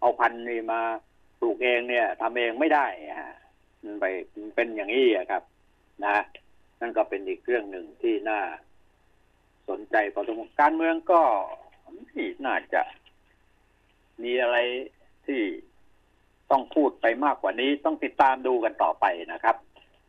[0.01, 0.81] เอาพันธุ์นี่มา
[1.39, 2.85] ปลูกเองเนี่ยทำเองไม่ได้
[3.21, 3.35] ฮะ
[4.01, 4.05] ไป
[4.55, 5.43] เป็นอย่างนี้ครับ
[6.05, 6.17] นะ
[6.79, 8.39] นั่นก็เป็นอีกเรื่องหนึ่งที่น่า
[9.69, 11.21] สนใจพอสมควรการเมืองก็
[11.93, 12.81] ไม่น่าจะ
[14.23, 14.57] มีอะไร
[15.25, 15.41] ที่
[16.51, 19.55] ต้องพูดไปมากกว่านี้ต้องติดตามดูกันต่อไปนะครับ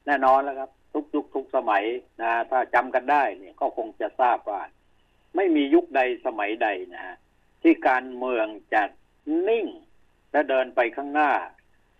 [0.06, 1.84] แน่นอนแล้วครับ ทุกยุคทุกสมัย
[2.22, 4.60] นะ ถ้าจำกันได้เนี่ยก็คงจะทราบว่า
[5.36, 7.16] ไม่มียุคใดสมัยใดนะฮะ
[7.62, 8.82] ที่การเมืองจะ
[9.48, 9.66] นิ่ง
[10.32, 11.30] และเดินไปข้างหน้า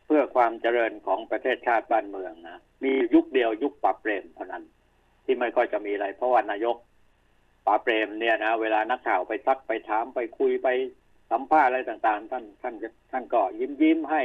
[0.09, 4.65] เพื่อความเจริญของประเทศชาติบ้านเมืองนะมียุคเดียวยุคปราบเปรมเท่านั้น
[5.25, 6.77] ที่ไม่ค่อยจะมีอะไร เพราะว่านายก
[7.67, 10.69] ปราบเปรมเนี่ยนะเวลานักข่าวไปซักไปถามไปคุยไป
[11.31, 12.75] สัมภาษณ์อะไรต่างๆ ท่านท่าน
[13.11, 14.23] ท่านก็ยิ้มยิ้มให้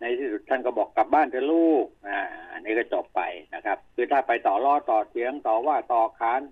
[0.00, 2.20] ในที่สุดท่านก็บอกกลับบ้านเถอะลูกอ่า
[2.52, 3.20] อันนี้ก็จบไป
[3.54, 6.42] นะครับ คือถ้าไปต่อล้อต่อเถียงต่อว่าต่อขาน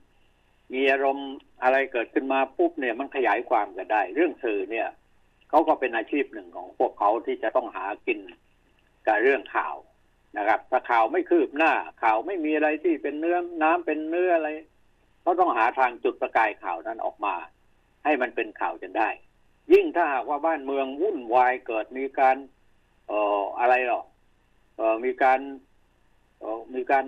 [0.73, 1.31] มีอารมณ์
[1.63, 4.89] อะไรเกิดขึ้นมาปุ๊บเนี่ยมันขยายความกันได้ เรื่องสื่อเนี่ย
[5.55, 8.19] เขาก็เป็นอาชีพหนึ่งของพวกเขาที่จะต้องหากิน
[9.07, 9.77] กับเรื่องข่าว
[10.39, 14.51] นะครับ ถ้าข่าวไม่คืบหน้า ข่าวไม่มีอะไรที่เป็นเนื้อน้ำเป็นเนื้ออะไร
[15.23, 17.35] เขาต้องหาทางจุดประกายข่าวนั้นออกมา
[18.05, 19.09] ให้มันเป็นข่าวจนได้
[19.73, 22.37] ยิ่งถ้าหากว่าบ้านเมืองวุ่นวายเกิดมีการ
[23.09, 24.03] เอ่ออะไรหรอ
[24.77, 25.41] เอ่อมีการ
[26.41, 27.05] เอ่อมีการ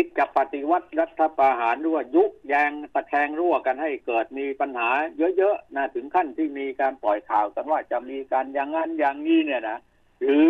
[0.00, 4.88] คิดจะปฏิวัติรัฐประหารหรือว่ายุแยงตะแคงรั่วกันให้เกิดมีปัญหา
[5.36, 9.78] เยอะๆนะถึงขั้นที่มีการปล่อยข่าวกันว่าจะมีการอย่างนั้นอย่างนี้เนี่ยนะ
[10.20, 10.46] หรือ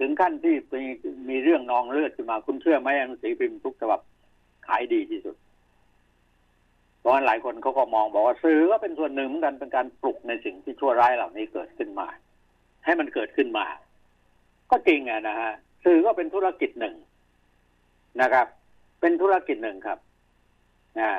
[0.00, 0.82] ถึงขั้นที่มี
[1.28, 4.00] มีเรื่องนองเลือดขึ้นมา คุณเชื่อไหมหนังสือพิมพ์ทุกฉบับ
[4.66, 5.36] ขายดีที่สุด
[7.00, 12.08] เพราะฉะนั้นหลายคนเขาก็มองบอกว่าสื่อก็เป็นส่วนหนึ่งเหมือนกันเป็นการปลุกในสิ่งที่ชั่วร้ายเหล่านี้เกิดขึ้นมา
[12.84, 13.66] ให้มันเกิดขึ้นมา
[14.70, 15.52] ก็จริงอะนะฮะ
[15.84, 16.96] สื่อก็เป็นธุรกิจหนึ่ง
[18.22, 18.46] นะครับ
[19.02, 19.98] เป็นธุรกิจหนึ่งครับ
[21.00, 21.10] นะ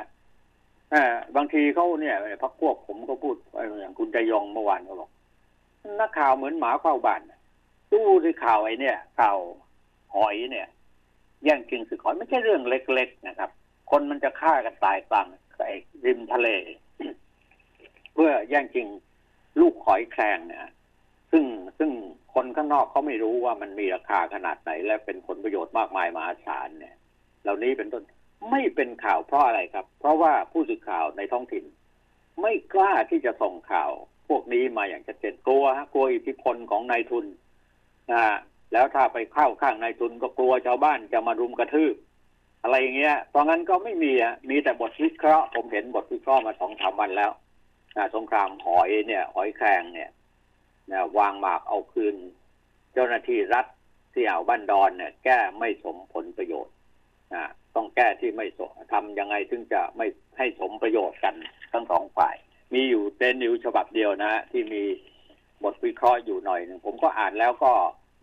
[1.36, 3.36] บางทีเขาเนี่ยพักพวกผมก็พูด
[3.80, 5.10] อย่างคุณใจยองเมื่อวานเขาบอก
[6.00, 7.20] นักข่าวเหมือนหมาเฝ้าบ้าน
[7.90, 9.38] ตู้ที่ข่าวไอ้เนี่ยข่าว
[10.16, 10.66] หอยเนี่ย
[11.44, 13.50] แย่งกินสึกหอยไม่ใช่เรื่องเล็กๆนะครับ
[13.90, 15.26] คนมันจะฆ่ากันตายกลาง
[15.66, 16.48] ไอ้ริมทะเล
[18.14, 18.86] เพื่อแย่งกิน
[19.60, 20.60] ลูกหอยแครงเนี่ย
[21.30, 21.44] ซึ่ง
[21.78, 21.90] ซึ่ง
[22.34, 26.96] คนข้างนอกเขาไม่รู้ว่ามันมีราคาขนาดไหน และเป็นผลประโยชน์มากมายมหาศาลเนี่ย
[27.44, 28.04] เหล่านี้เป็นต้น
[28.50, 31.64] ไม่เป็นข่าวเพราะอะไรครับ เพราะว่าผู้สื่อข่าวในท้องถิ่น
[32.40, 33.90] ไม่กล้าที่จะส่งข่าว
[34.28, 37.26] พวกนี้มาอย่างชัดเจนกลัวฮะกลัวอิทธิพลของนายทุน
[38.12, 38.22] นะ
[38.72, 41.94] แล้วถ้าไปเข้าข้างนายทุนก็กลัวชาวบ้านจะมารุมกระทืบ
[42.62, 47.30] อะไรอย่างเงี้ยตอนนั้นก็ไม่มีอะมีแต่บทวิเคราะห์ผมเห็นบทวิเคราะห์มาสองสามวันแล้ว
[47.96, 50.10] นะสงครามหอยเนี่ย หอยแครงเนี่ย
[50.90, 52.14] นะวางหมากเอาคืน
[52.92, 53.66] เจ้าหน้าที่รัฐ
[54.12, 56.73] ที่อ่าวบ้านดอนเนี่ย แก้ไม่สมผลประโยชน์
[57.34, 57.44] นะ
[57.74, 60.06] ต้องแก้ที่ไม่สมทำยังไงถึงจะไม่
[60.38, 61.34] ให้สมประโยชน์กัน
[61.72, 62.34] ทั้งสองฝ่าย
[62.74, 64.82] มีอยู่เต้นนิวฉบับเดียวนะ ที่มี
[65.62, 67.72] บทวิเคราะห์อยู่หน่อยหนึ่งผมก็อ่านแล้วก็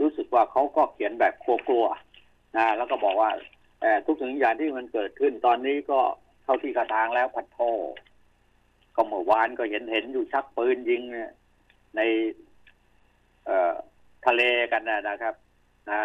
[0.01, 3.31] รู้สึกว่าเขาก็เขียนแบบกลัวๆนะแล้วก็บอกว่า
[4.05, 5.99] ทุกสิ่งอย่างที่มันเกิดขึ้นตอนนี้ก็
[6.43, 7.59] เท่าที่กระทางแล้วพัดโท
[8.95, 11.01] ก็เมื่อวานก็เห็นเห็นอยู่ชักปืนยิง
[11.95, 12.01] ใน
[13.45, 13.73] เอ่อ
[14.25, 15.35] ทะเลกันนะครับ
[15.89, 16.01] นะ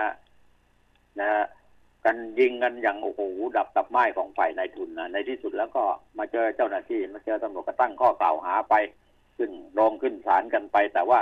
[1.21, 1.31] นะ
[2.07, 3.21] กันยิงกันอย่างโอ้โห
[3.57, 5.85] ดับตับไม้ของฝ่ายนายทุนนะในที่สุดแล้วก็
[6.19, 8.75] มาเจอเจ้าหน้าที่มาเจอตำรวจก็ตั้งข้อกล่าวหาไป
[9.37, 11.21] ขึ้นรองขึ้นศาลกันไป แต่ว่า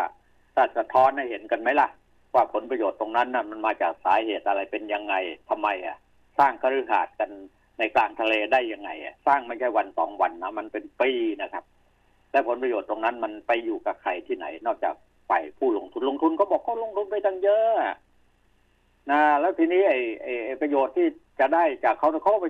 [0.55, 1.89] ถ้าสะท้อนให้เห็นกันไหมล่ะ
[2.35, 5.15] ว่าผลประโยชน์ตรงนั้นนะ่ะมันมาจากสาเหตุอะไรเป็นยังไง
[5.49, 5.97] ทำไมอะ
[6.39, 7.31] สร้างคฤหาสน์กัน
[7.79, 11.11] ในกลางทะเลได้ยังไงอะสร้างไม่ใช่วันสองวันนะมันเป็นปี
[11.43, 11.65] นะครับ
[12.33, 14.95] และผลประโยชน์ตรงนั้นมันไปอยู่กับใครที่ไหน นอกจาก
[15.29, 17.73] ไปผู้ลงทุนลงทุนก็บอกเขาลงทุนไปตั้งเยอะ
[19.11, 19.99] นะแล้วทีนี้ไอ้
[20.47, 21.07] ไอ้ประโยชน์ที่
[21.41, 22.47] จะได้จากเขาเขาไป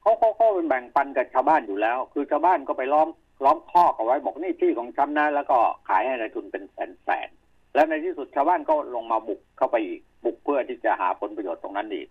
[0.00, 3.08] เขาเขาเขาเป็นแบ่งปันกับชาวบ้านอยู่แล้ว คือชาวบ้านก็ไปล้อม
[3.44, 7.28] ล้อมคอกเอาไว้บอกนี่ที่ของฉันนะแล้วก็ขายให้นายทุนเป็นแสนแสน
[7.74, 12.08] แล้วในที่สุดชาวบ้านก็ลงมาบุกเข้าไปอีกบุกเพื่อที่จะหาผลประโยชน์ตรงนั้นอีก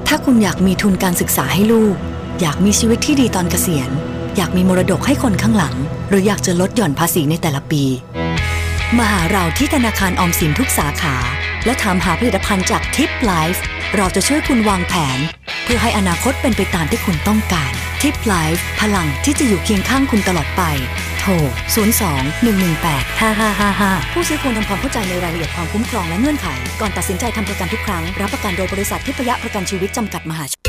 [0.08, 1.96] ถ้าคุณอยากมีทุนการศึกษาให้ลูก
[2.42, 3.90] อยากมีชีวิตที่ดีตอนเกษียณ
[4.38, 5.76] อยากมีมรดกให้คนข้างหลัง
[6.10, 7.84] หรืออยากจะลดหย่อนภาษีในแต่ละปี
[8.98, 11.16] มาหาเราที่ธนาคารออมสินทุกสาขา
[11.66, 13.64] และถามหาผลิตภัณฑ์จากทิปไลฟ์
[13.96, 15.20] เราจะช่วยคุณวางแผน
[15.64, 20.64] เพื่อให้อนาคตเป็นไปตามที่คุณต้องการทิปไลฟ์พลังที่จะอยู่เคียงข้างคุณตลอดไป
[21.20, 21.32] โทร
[21.76, 26.48] 02-118-5555 ผู้ซื้อควรทำความเข้าใจในรายละเอียดความคุ้มครองและเงื่อนไข
[26.82, 30.60] ก่อนตัดสินใจทำประกันทุกครั้ง รับประกันโดยบริษัททิพยประกันชีวิตจำกัดมหาชน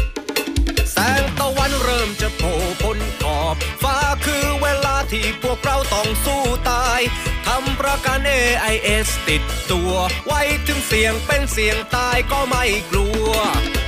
[1.61, 7.01] วันเริ่มจะโผล่พ้นขอบฟ้าคือเวลาที่พวกเราต้องสู้ตาย
[7.47, 9.43] ทำประกัน AIS ติด
[9.73, 9.93] ตัว
[10.27, 13.31] ไว้ถึงเสียงเป็นเสียงตายก็ไม่กลัว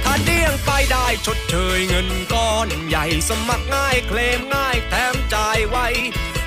[0.05, 5.77] ถ้าเดี้ยงไปได้ชดเชยเงินก้อนใหญ่สมัครง่ายเคลมง่ายแถมจ่ายไว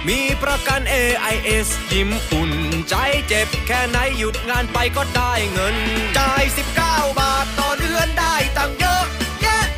[0.08, 2.52] มีประกัน AIS ยิ้มอุ่น
[2.90, 2.96] ใจ
[3.28, 5.76] เจ็บแค่ไหนหยุดงานไปก็ได้เงิน
[6.18, 6.44] จ่าย
[6.82, 8.85] 19 บาทต่อเดือนได้ตังเยอะ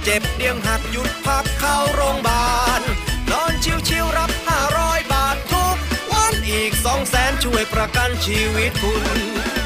[0.10, 2.48] เจ็บเดียงหักหยุดพักเข้าโรงพยาบา
[2.80, 2.82] ล
[3.32, 3.54] นอน
[3.88, 4.32] ชิวๆรับ
[4.72, 5.76] 500บาททุก
[6.12, 9.20] วันอีก2แสนช่วยประกันชีวิตคุณ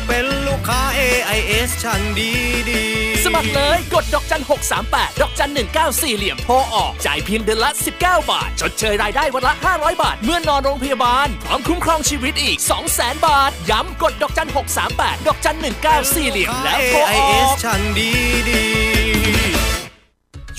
[0.07, 2.31] เป็นลูกค้า AIS ช่างดี
[2.69, 4.43] ดีๆสมัครเลยกดดอกจัน
[4.81, 5.51] 638 ดอกจัน
[5.83, 12.57] 194 เหลี่ยมโทรออก จ่ายเพียงเดือนละ 19 บาท ชดเชยรายได้วันละ 500 บาท เมื่อนอนโรงพยาบาล พร้อมคุ้มครองชีวิตอีก
[12.91, 14.49] 200,000 บาท ย้ำกดดอกจัน
[14.87, 15.57] 638 ดอกจัน
[15.93, 18.11] 194 เหลี่ยมแล้วโทรอ AIS อกช่างดี
[18.49, 19.00] ดี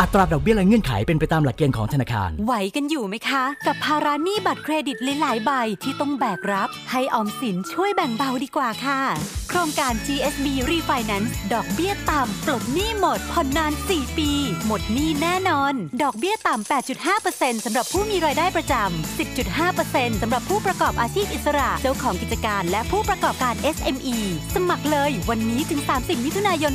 [0.00, 9.00] อัตราดอกเบี้ยและเงื่อนไขเป็นไปตามหลักเกณฑ์ของธนาคาร ไหวกันอยู่ไหมคะ กับภาระหนี้บัตรเครดิตหลาย ๆ ใบที่ต้องแบกรับ ให้ออมสินช่วยแบ่งเบาดีกว่าค่ะ
[9.48, 14.30] โครงการ GSB Refinance ดอกเบี้ยต่ำปลดหนี้หมดผ่อนนาน 4 ปี
[14.66, 16.70] หมดหนี้แน่นอน ดอกเบี้ยต่ำ
[17.14, 19.18] 8.5%สำหรับผู้มีรายได้ประจำ
[19.56, 24.18] 10.5%สำหรับผู้ประกอบอาชีพอิสระ เจ้าของกิจการ และผู้ประกอบการ SME
[24.54, 26.72] สมัครเลยวันนี้ถึง 30 มิถุนายน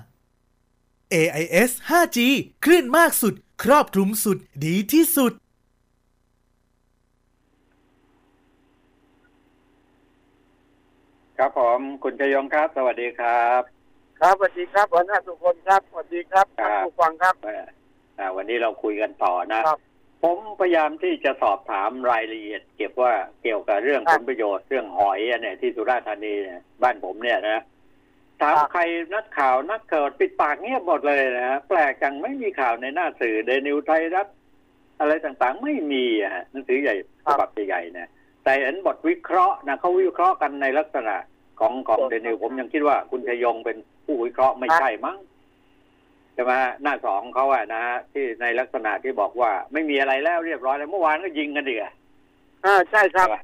[0.08, 2.18] 1115 AIS 5G
[2.64, 5.32] คลื่นมากสุด ครอบคลุมสุดดีที่สุด
[11.38, 13.60] ครับผมคุณชยงครับ สวัสดีครับ
[14.20, 17.64] ครับสวัสดีครับหัวหน้าทุกคนครับสวัสดีครับครัท่านบผู้ฟังครับเอ่อ
[18.18, 19.78] อ่าวันนี้เราคุยกันต่อนะครับ
[20.22, 27.62] ผมพยายามที่จะสอบถามรายละเอียด เก็บว่าเกี่ยวกับเรื่องครัผบลประโยชน์เรื่องหอยอะเนี่ยที่สุราษฎร์ธานีเนี่ยบ้านผมเนี่ยนะ
[28.40, 28.82] ถามครับใคร
[29.14, 34.26] นักข่าวนักเกิดปิดปากเงียบหมดเลยนะแปลกจังไม่มีข่าวในหน้าสื่อเดนิวไทยรัฐ
[35.00, 36.94] อะไรต่างๆ ไม่มีอะฮะหนังสือใหญ่
[37.24, 38.08] ฉบับใหญ่ๆเนี่ย
[38.44, 41.16] แต่เห็นบทวิเคราะห์นะเขาวิเคราะห์กันในลักษณะ
[41.60, 45.18] ของของเดนิวผมยังคิดว่าคุณชยงเป็นผู้วิเคราะห์ไม่ใช่มั้ง
[46.34, 51.92] ใช่ไหมฮะหน้าสองเขาอะนะฮะที่ในลักษณะที่บอกว่า ไม่มีอะไรแล้วเรียบร้อยแล้วเมื่อวานก็ยิงกันดีอะ
[52.64, 53.40] อ่าใช่ครับใช่ปะ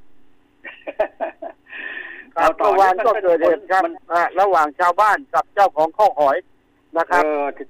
[2.36, 6.36] ครับต่อเมื่อวานก็เกิดเหตุครับมันอ่าระหว่างชาวบ้านกับเจ้าของข้าวหอย
[6.98, 7.62] นะครับเออที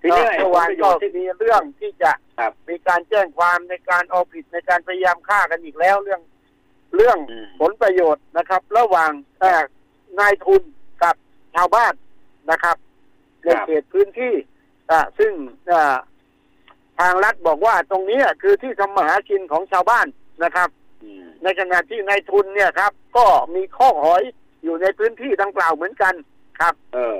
[0.00, 6.20] ทีนี้ไอ้เมื่อผลวานประโยก็ชน์ที่มีเรื่องที่จะครับมีการแจ้งความในการเอาผิดในการพยายามฆ่ากันอีกแล้วเรื่อง
[6.94, 9.62] เรื่องอืมผลประโยชน์นะครับ ระหว่างเอ่อ
[10.20, 10.62] นายทุน
[11.02, 11.14] กับ
[11.54, 11.92] ชาวบ้าน
[12.50, 12.76] นะครับ
[13.44, 14.34] ในเขตพื้นที่
[14.90, 15.32] อ่าซึ่ง
[15.72, 15.96] อ่า
[17.00, 20.06] ทางรัฐบอกว่าตรงนี้คือที่ทำมาหากินของชาวบ้าน
[20.44, 20.68] นะครับ
[21.04, 24.22] อืมในขณะที่นายทุนเนี่ยครับ ก็มีข้อหอย
[24.62, 26.14] อยู่ในพื้นที่ดังกล่าวเหมือนกัน
[26.60, 27.18] ครับ เออ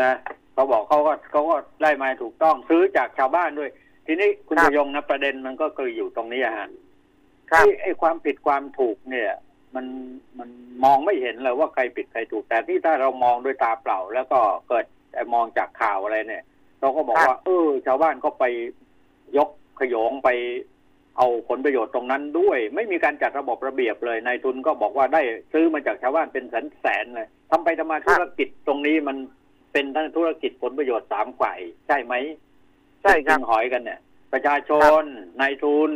[0.00, 0.12] นะ
[0.52, 3.70] เขาบอกเขาก็เขาก็ได้มาถูกต้องซื้อจากชาวบ้านด้วย
[4.06, 6.70] ทีนี้คุณครัชบยงนะประเด็นมันก็คืออยู่ตรงนี้อะฮะครับ
[7.54, 9.30] ไอ้ไอ้ความผิดความถูกเนี่ย
[9.74, 9.86] มัน
[10.38, 10.48] มัน
[10.84, 14.38] มองไม่เห็นเลยว่าใครผิดใครถูก แต่ที่ถ้าเรามองด้วยตาเปล่า แล้วก็
[14.68, 16.44] เกิดไอ้มองจากข่าวอะไรเนี่ย
[16.80, 18.44] เราก็บอกครับว่า เออ ชาวบ้านก็ไป
[19.36, 19.48] ยก
[19.80, 20.28] ขยงไป
[21.16, 29.16] เอาผลประโยชน์ตรงนั้นด้วย ไม่มีการจัดระบบระเบียบเลยนายทุนก็บอกว่าได้ซื้อมาจากชาวบ้านเป็นแสนแสนๆเลยทำไปทำมาธุรกิจตรงนี้มัน
[29.72, 32.14] เป็นทั้งธุรกิจผลประโยชน์สามฝ่ายใช่ไหม
[33.02, 34.00] ใช่ครับที่หอยกันเนี่ย
[34.32, 35.02] ประชาชน
[35.40, 35.92] นายทุน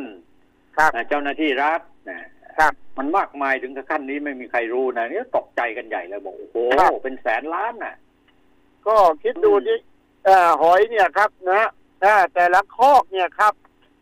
[0.79, 2.21] ครับนะเจ้าหน้าที่รัฐนะ
[2.59, 7.95] ครับมันมากมายถึงขั้นนี้ไม่มีใครรู้นะนี่ตกใจกันใหญ่เลยบอกโอ้โหครับเป็นแสนล้านน่ะ
[8.87, 9.79] ก็คิดดูที่
[10.25, 11.69] เอ่อหอยเนี่ยครับนะ
[12.05, 13.55] อ่าแต่ละคอกเนี่ยครับ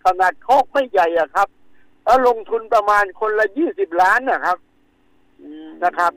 [0.04, 1.48] ขนาดคอกไม่ใหญ่อะครับ
[2.04, 4.58] แล้วลงทุนประมาณคนละยี่สิบล้านนะครับ
[5.84, 6.12] นะครับ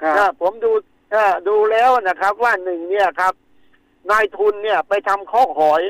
[0.00, 0.70] ครับอ่าผมดู
[1.10, 3.34] เอ่อดูแล้วนะครับ ว่าหนึ่งเนี่ยครับ
[4.10, 5.82] นายทุนเนี่ยไปทำข้อหอย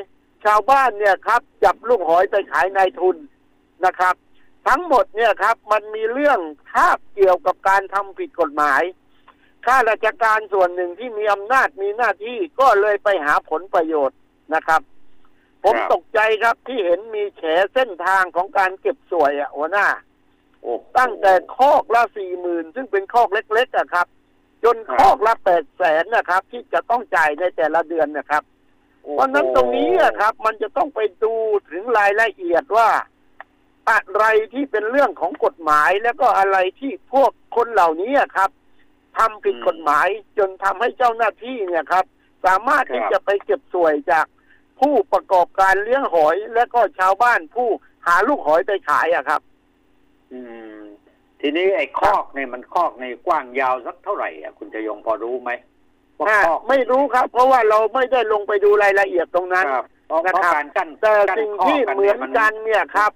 [0.44, 3.16] ชาวบ้านเนี่ยครับ จับลูกหอยไปขายนายทุน
[3.84, 4.14] นะครับ
[4.68, 6.38] ทั้งหมดเนี่ยครับ มันมีเรื่อง
[6.72, 8.82] คาบเกี่ยวกับการทำผิดกฎหมาย
[9.66, 14.18] ข้าราชการส่วนหนึ่งที่มีอำนาจมีหน้าที่ก็เลยไปหาผลประโยชน์
[14.54, 14.80] นะครับ
[15.64, 17.42] ผมครับตกใจครับที่เห็นมีแฉ
[17.74, 19.86] เส้นทางของการเก็บสวยอะหัวหน้า
[20.60, 24.06] โอ้โหตั้งแต่คอกละสี่หมื่นซึ่งเป็นคอกเล็กๆอะครับ
[24.64, 28.42] จนครับคอกละแปดแสนนะครับ ที่จะต้องจ่ายในแต่ละเดือนนะครับ
[29.02, 31.34] โอ้โหเพราะฉะนั้นตรงนี้อะครับ มันจะต้องไปดู
[31.70, 32.88] ถึงรายละเอียดว่า
[33.88, 38.50] อะไรที่เป็นเรื่องของกฎหมาย แล้วก็อะไรที่พวกคนเหล่านี้อะครับ
[39.16, 42.04] ทำผิดกฎหมายจนทำให้เจ้าหน้าที่เนี่ยครับ
[42.46, 44.26] สามารถที่จะไปเก็บสวยจาก
[44.80, 47.68] ผู้ประกอบการเลี้ยงหอย และก็ชาวบ้านผู้
[48.06, 49.40] หาลูกหอยไปขายอะครับ
[50.32, 50.40] อื
[50.78, 50.80] ม
[51.40, 55.50] ทีนี้ไอ้คอกเนี่ยมันคอกในกว้างยาวสักเท่าไหร่อะคุณจะยงพอรู้ไหม
[56.18, 63.12] ว่าอ่าคอกไม่รู้ครับ เพราะว่าเราไม่ได้ลงไปดูรายละเอียดตรงนั้นครับเพราะเพราะนะครับการกั้นแต่กั้นสิ่งคอกที่กัเหมือนยกันเนี่ยครับ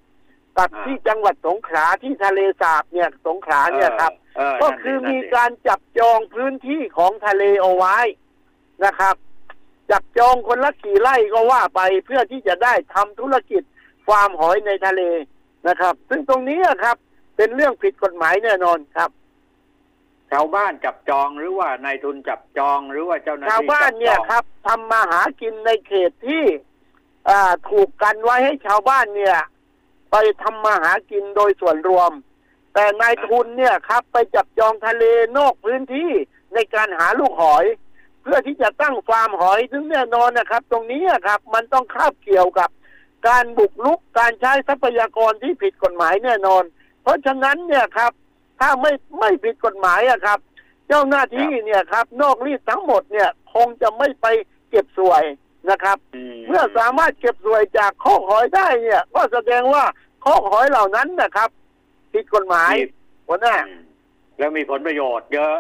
[0.59, 7.99] กับอ่าที่จังหวัดสงขลาที่ทะเลสาบเนี่ยสงขลาเนี่ยครับเออก็นั่นสิคือนั่นมีสิการจับจองพื้นที่ของทะเลเอาไว้
[8.85, 9.14] นะครับ
[9.90, 13.62] จับจองคนละกี่ไร่ก็ว่าไปเพื่อที่จะได้ทำธุรกิจ
[14.07, 15.03] ฟาร์มหอยในทะเล
[15.69, 16.97] นะครับ ซึ่งตรงนี้อะครับ
[17.37, 19.11] เป็นเรื่องผิดกฎหมายแน่นอนครับ
[20.31, 26.45] ชาวบ้านจับจองหรือว่านายทุนจับจองหรือว่าเจ้าหน้าที่ชาวบ้านเนี่ยจัจองครับทำมาหากินในเขตที่
[27.29, 29.37] อ่าถูกกันไว้ให้ชาวบ้านเนี่ย
[30.16, 32.12] ไปทำมาหากินโดยส่วนรวม
[32.74, 35.05] แต่นายทุนเนี่ยครับ ไปจับจองทะเล
[35.38, 36.11] นอกพื้นที่
[36.55, 37.64] ในการหาลูกหอย
[38.22, 42.70] เพื่อที่จะตั้งฟาร์มหอยซึ่งแน่นอนนะครับ ตรงนี้อะครับ มันต้องคาบเกี่ยวกับ
[43.29, 46.64] การบุกลุกการใช้ทรัพยากรที่ผิดกฎหมายแน่นอน
[47.03, 48.12] เพราะฉะนั้นเนี่ยครับ
[48.61, 50.38] ถ้าไม่ไม่ผิดกฎหมายอะครับ
[50.88, 54.27] เจ้าหน้าที่เนี่ยครับ นอกรีดทั้งหมดเนี่ย คงจะไม่ไป
[54.70, 55.24] เก็บสวย
[55.70, 55.98] นะครับ
[56.48, 59.85] เมื่อสามารถเก็บสวยจากข้อหอยได้เนี่ย ก็แสดงว่า
[60.24, 61.50] ข้อหอยเหล่านั้นนะครับ
[62.12, 62.84] ผิดกฎหมายมี
[63.26, 63.82] หัวหน้าอืม
[64.38, 65.56] แล้วมีผลประโยชน์เยอะ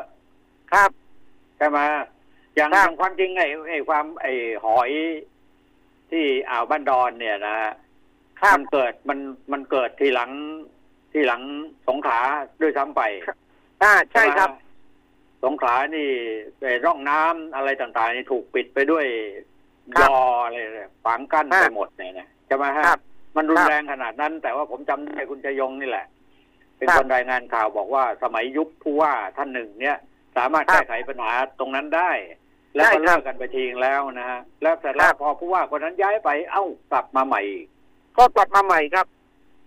[0.72, 0.90] ครับ
[1.58, 1.78] ใช่ไหม
[2.56, 4.32] อย่างครับอย่างความจริงไอ้ไอ้ความไอ้
[4.64, 4.90] หอย
[6.10, 7.72] ที่อ่าวบ้านดอนเนี่ยนะฮะ
[8.40, 9.18] ครับมันเกิดมัน
[9.52, 10.30] มันเกิดทีหลัง
[11.12, 11.42] ที่หลัง
[11.88, 12.20] สงขลา
[12.60, 13.02] ด้วยซ้ำไป
[13.82, 14.62] อ่าใช่ครับไหม
[15.44, 16.08] สงขลานี่
[16.62, 19.06] ไอ้ร่องน้ำอะไรต่างๆนี่ถูกปิดไปด้วย
[19.94, 23.00] ครัยบออะไรเนี่ยฝังกั้นครับไปหมดเนี่ยนะใช่ไหมฮะครับ
[23.36, 26.06] มันรุนครับแรงขนาดนั้น แต่ว่าผมจำได้คุณชยงนี่แหละ
[26.76, 29.96] เป็นครับคนรายงานข่าวบอกว่าสมัยยุคผู้ว่าท่านหนึ่งเนี่ย
[30.36, 32.10] สามารถครับแก้ไขปัญหาตรงนั้นได้
[32.74, 37.66] แล้วก็ได้ครับเลิกกันไปทิ้งแล้วนะฮะแล้วแต่แล้ครัวบพอผู้ว่าคนนั้นย้ายไปเอ้ากลับมาใหม่อีก
[38.16, 39.06] ก็กลับมาใหม่ครับ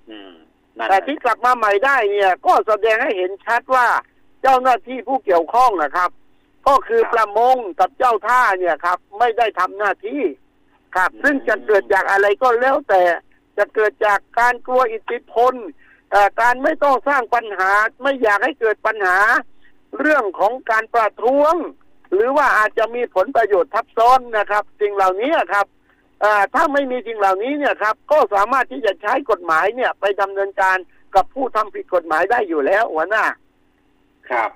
[0.09, 0.33] อืม
[0.77, 3.87] นั่นแต่น่ะที่กลับมาใหม่ได้เนี่ย ก็แสดงให้เห็นชัดว่า
[4.41, 6.09] เจ้าหน้าที่ผู้เกี่ยวข้องนะครับ
[6.67, 10.21] ก็คือประมงกับเจ้าท่าเนี่ยครับ ไม่ได้ทำหน้าที่
[10.95, 13.01] ครับ ซึ่งจะเกิดจากอะไรก็แล้วแต่
[13.57, 15.53] จะเกิดจากการกลัวอิทธิพล
[16.11, 19.17] เอ่อการไม่ต้องสร้างปัญหาไม่อยากให้เกิดปัญหา
[19.99, 21.53] เรื่องของการประท้วง
[22.13, 25.65] หรือว่าอาจจะมีผลประโยชน์ทับซ้อนนะครับสิ่งเหล่านี้ครับ
[26.21, 30.77] เอ่อถ้าไม่มีสิ่งเหล่านี้เนี่ยครับ ก็สามารถที่จะใช้กฎหมายเนี่ย ไปดำเนินการ
[31.15, 33.23] กับผู้ทำผิดกฎหมายได้อยู่แล้วหัวหน้า
[34.29, 34.51] ครับ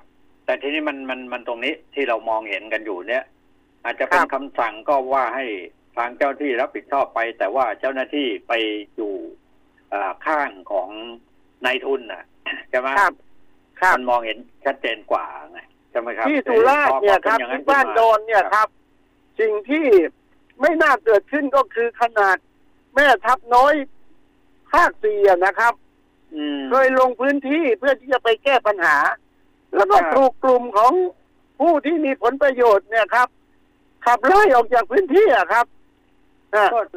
[0.46, 3.24] แต่ทีนี้มันมันมันตรงนี้ที่เรามองเห็นกันอยู่เนี่ย
[3.84, 5.46] อาจจะเป็นครับคำสั่งก็ว่าให้
[5.98, 8.54] ทางเจ้าที่รับผิดชอบไป แต่ว่าเจ้าหน้าที่ไป
[8.96, 9.14] อยู่
[9.94, 10.90] อ่าข้างของ
[11.66, 12.24] นายทุนน่ะ
[12.70, 13.14] ใช่ไหมครับ
[13.82, 15.60] ครับมันมองเห็นชัดเจนกว่าไง
[15.92, 18.68] ใช่ไหมครับที่สุราษฎร์เนี่ยครับพอเป็ที่บ้านโดนเนี่ยครับ
[19.40, 19.86] สิ่งที่
[20.62, 22.38] ไม่น่าเกิดขึ้นก็คือขนาด
[22.96, 23.74] แม่ทัพน้อย
[24.72, 25.74] ภาคสี่อะนะครับ
[26.36, 28.98] อืมเคยลงพื้นที่เพื่อที่จะไปแก้ปัญหา
[29.76, 30.94] แล้วก็ครับถูกกลุ่มของ
[31.60, 33.28] ผู้ที่มีผลประโยชน์เนี่ยครับ
[34.06, 35.81] ขับไล่ออกจากพื้นที่อะครับอะก็นั่น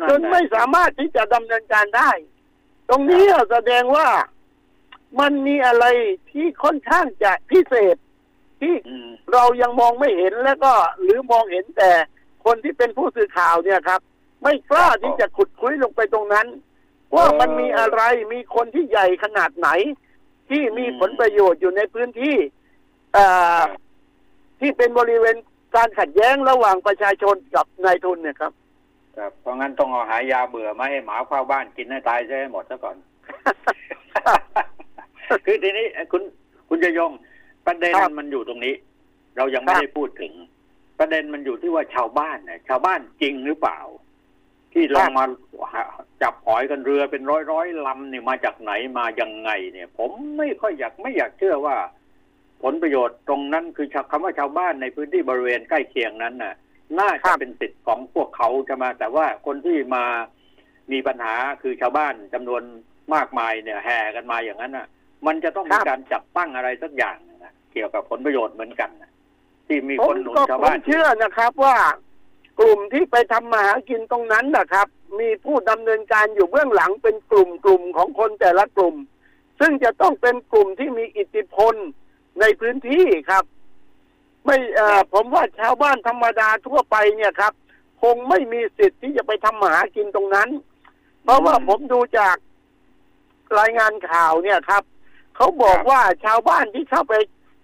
[0.09, 2.11] จนไม่สามารถที่จะดำเนินการได้
[2.88, 4.09] ตรงนี้อะแสดงว่า
[5.21, 5.85] มันมีอะไร
[6.31, 7.97] ที่ค่อนข้างจะพิเศษ
[8.61, 11.90] ที่อืมเรายังมองไม่เห็นแล้วก็หรือมองเห็นแต่
[12.45, 14.01] คนที่เป็นผู้สื่อข่าวเนี่ยครับ
[14.43, 16.47] ไม่กล้าที่จะขุดคุยลงไปตรงนั้น
[17.14, 18.01] ว่ามันมีอะไร
[18.33, 19.68] มีคนที่ใหญ่ขนาดไหน
[20.49, 22.37] ที่มีผลประโยชน์อยู่ในพื้นที่
[23.12, 23.26] เอ่
[23.61, 23.62] อ
[24.61, 25.37] ที่เป็นบริเวณ
[25.76, 28.53] การขัดแย้งระหว่างประชาชนกับนายทุนเนี่ยครับ
[29.19, 32.97] ครับเพราะงั้นต้องเอาหายาเบื่อมาให้หมาเฝ้าบ้านกินให้ตายซะให้หมดซะก่อน
[35.45, 36.23] คือทีนี้คุณ
[36.69, 37.12] คุณจะยง
[37.67, 38.75] ประเด็นครับมันอยู่ตรงนี้
[39.37, 40.33] เรายังไม่ครับได้พูดถึง
[40.99, 43.79] ประเด็นมันอยู่ที่ว่าชาวบ้านเนี่ยชาวบ้านจริงหรือเปล่า
[44.73, 45.25] ที่ลงมา
[45.73, 45.83] หา
[46.23, 51.77] จับหอยกันเรือเป็นร้อยร้อยๆลำเนี่ยมาจากไหนมายังไง เนี่ย ผมไม่ค่อยอยากไม่อยากเชื่อว่า
[52.62, 56.55] พผลประโยชน์ตรงนั้นคือคำว่าชาวบ้านในพื้นที่บริเวณใกล้เคียงนั้นน่ะ
[56.99, 60.05] น่าจะเป็นสิทธิ์ของพวกเขาจะมา แต่ว่าคนที่มา
[60.93, 62.62] มีปัญหาคือชาวบ้านจำนวน
[63.14, 64.87] มากมายเนี่ยแห่กันมาอย่างนั้นน่ะ
[65.26, 69.11] มันจะต้องมีการจับตั้งอะไรสักอย่างนะเกี่ยวกับผลประโยชน์เหมือนกันนะ
[69.66, 71.76] ที่มีผคมนหนุนก็ชาวผบ้ามนเชื่อนะครับว่า
[72.61, 74.87] กลุ่มที่ไปทำมาหากินตรงนั้นนะครับ
[75.20, 78.95] มีผู้ดำเนินการอยู่เบื้องหลังเป็นกลุ่มกลุ่มของคนแต่ละกลุ่ม
[79.61, 81.74] ซึ่งจะต้องเป็นกลุ่มที่มีอิทธิพล
[82.41, 83.45] ในพื้นที่ครับ
[84.45, 87.53] ไม่เอ่อผมว่าชาวบ้านธรรมดาทั่วไปเนี่ยครับ
[88.03, 90.49] คงไม่มีสิทธิ์ที่จะไปทำมาหากินตรงนั้น
[91.22, 92.36] เพราะว่าผมดูจาก
[93.59, 94.82] รายงานข่าวเนี่ยครับ
[95.36, 97.14] เขาบอกว่าชาวบ้านที่เข้าไป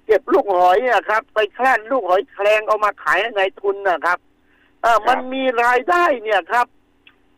[0.06, 4.18] เก็บลูกหอยเนี่ยครับ ไปแคลนลูกหอยแคลงเอามาขายให้ในายทุนนะครับ
[4.82, 6.66] เออมันมีรายได้เนี่ยครับ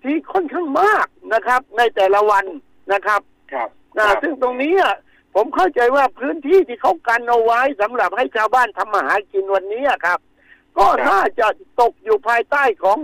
[0.03, 2.45] ที่ค่อนข้างมากนะครับ ในแต่ละวัน
[2.93, 3.21] นะครับ
[3.53, 3.69] ครับ
[3.99, 4.95] นะซึ่งตรงนี้อะ
[5.35, 10.19] ผมเข้าใจว่าพื้นที่ที่เขากันเอาไว้สำหรับให้ชาวบ้านทำมาหากินวันนี้อะครับ
[10.79, 11.47] ก็น่าจะ
[11.81, 12.99] ตกอยู่ภายใต้ของ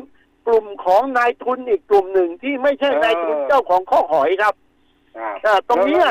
[0.46, 4.54] กลุ่มของนายทุนอีกกลุ่มหนึ่งที่ไม่ใช่นายทุนเจ้าของข้อหอยครับ
[5.16, 6.06] ครับเอ่อตรงเนี้ย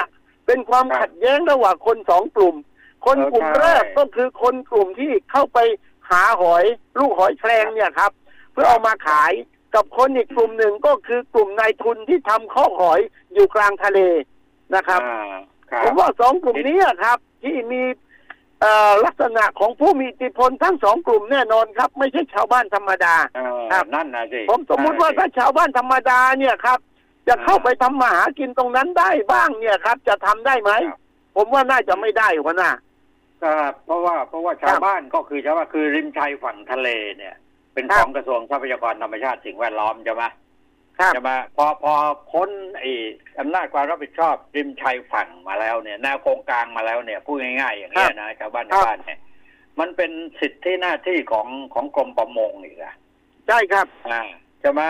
[0.46, 2.56] เป็นความขัดแย้งระหว่างคนสองกลุ่ม
[3.06, 5.60] คนกลุ่มเออใช่แรกก็คือคนกลุ่มที่เข้าไป
[6.10, 6.66] หาหอย
[7.00, 8.12] ลูกหอยแครงเนี่ยครับ
[8.54, 9.32] เพื่อเอามาขาย
[9.76, 13.00] กับคนอีกกลุ่มหนึ่งก็คือกลุ่มนายทุนที่ทำข้อหอย
[13.34, 14.00] อยู่กลางทะเล
[14.76, 15.44] นะครับอ่าครับ
[15.84, 17.82] ผมว่าสองกลุ่มนี้อะครับ ที่มี
[18.62, 26.80] เอ่อลักษณะของผู้มีอิทธิพลทั้งสองกลุ่มแน่นอนครับ ไม่ใช่ชาวบ้านธรรมดาเออครับนั่นนะสิผมสมมุติว่าถ้าชาวบ้านธรรมดาเนี่ยครับ
[27.28, 30.72] จะเข้าไปทำมาหากินตรงนั้นได้บ้างเนี่ยครับ จะทำได้ไหม
[31.36, 32.72] ผมว่าน่าจะไม่ได้หัวหน้า
[33.44, 37.36] ครับเพราะว่าเพราะว่าชาวบ้านก็คือชาวว่าคือริมชายฝั่งทะเลเนี่ย
[37.74, 40.24] เป็นครัขบองกระทรวงทรัพยากรธรรมชาติสิ่งแวดล้อมใช่ไหม
[41.00, 41.94] ครับใช่ไหมพอพอ
[42.32, 42.92] พ้นไอ้
[43.40, 49.20] อำนาจความรับผิดชอบริมชายฝั่งมาแล้วเนี่ยแนวโครงกลางมาแล้วเนี่ยพูดง่ายๆอย่างนี้ยนะชาวบ้านชาวบ้านเนี่ย
[49.80, 52.96] มันเป็นสิทธิหน้าที่ของของกรมประมงอีกอะ
[53.48, 54.24] ใช่ครับ อ่า
[54.62, 54.82] ใช่ไหม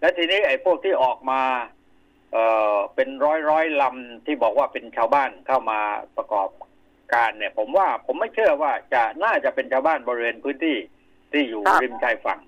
[0.00, 1.40] แล้วทีนี้ไอ้พวกที่ออกมา
[2.32, 2.44] เอ่
[2.74, 5.80] อเป็นร้อยร้อยลำที่บอกว่าเป็นชาวบ้านเข้ามา
[6.16, 6.48] ประกอบ
[7.14, 10.76] การเนี่ย ผมว่าผมไม่เชื่อว่าจะน่าจะเป็นชาวบ้านบริเวณพื้นที่
[11.32, 12.40] ที่อยู่ครับริมชายฝั่ง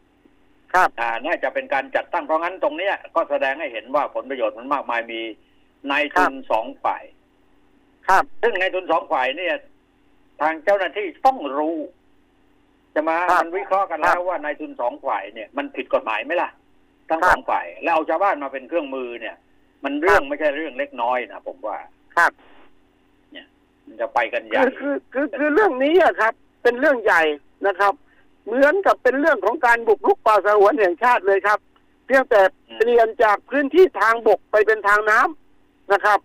[0.74, 5.20] ครับอ่าน่าจะเป็นการจัดตั้งเพราะงั้นตรงเนี้ยก็แสดงให้เห็นว่าผลประโยชน์มันมากมายมี
[5.90, 7.02] นายทุนสองฝ่าย
[8.08, 9.54] ครับ ซึ่งนายทุนสองฝ่ายเนี่ย
[10.40, 11.76] ทางเจ้าหน้าที่ต้องรู้
[12.94, 16.50] จะมาครับมันวิเคราะห์กันแล้วว่านายทุนสองฝ่ายเนี่ยมันผิดกฎหมายไหมล่ะ
[17.08, 19.36] ทั้งครับสองฝ่าย แล้วเอาชาวบ้านมาเป็นเครื่องมือเนี่ย
[19.84, 21.76] มันเรื่องไม่ใช่เรื่องเล็กน้อยนะผมว่า
[22.16, 22.32] ครับ
[23.86, 27.22] มันจะไปกันใหญ่คือคือคือคือเรื่องนี้อะครับ เป็นเรื่องใหญ่
[27.66, 27.92] นะครับ
[28.50, 31.58] เหมือนกับเป็นเรื่องของการบุกรุกป่าสงวนแห่งชาติเลยครับ
[32.06, 32.40] เพียงแต่
[32.76, 36.18] เปลี่ยนจากพื้นที่ทางบกไปเป็นทางน้ำนะครับ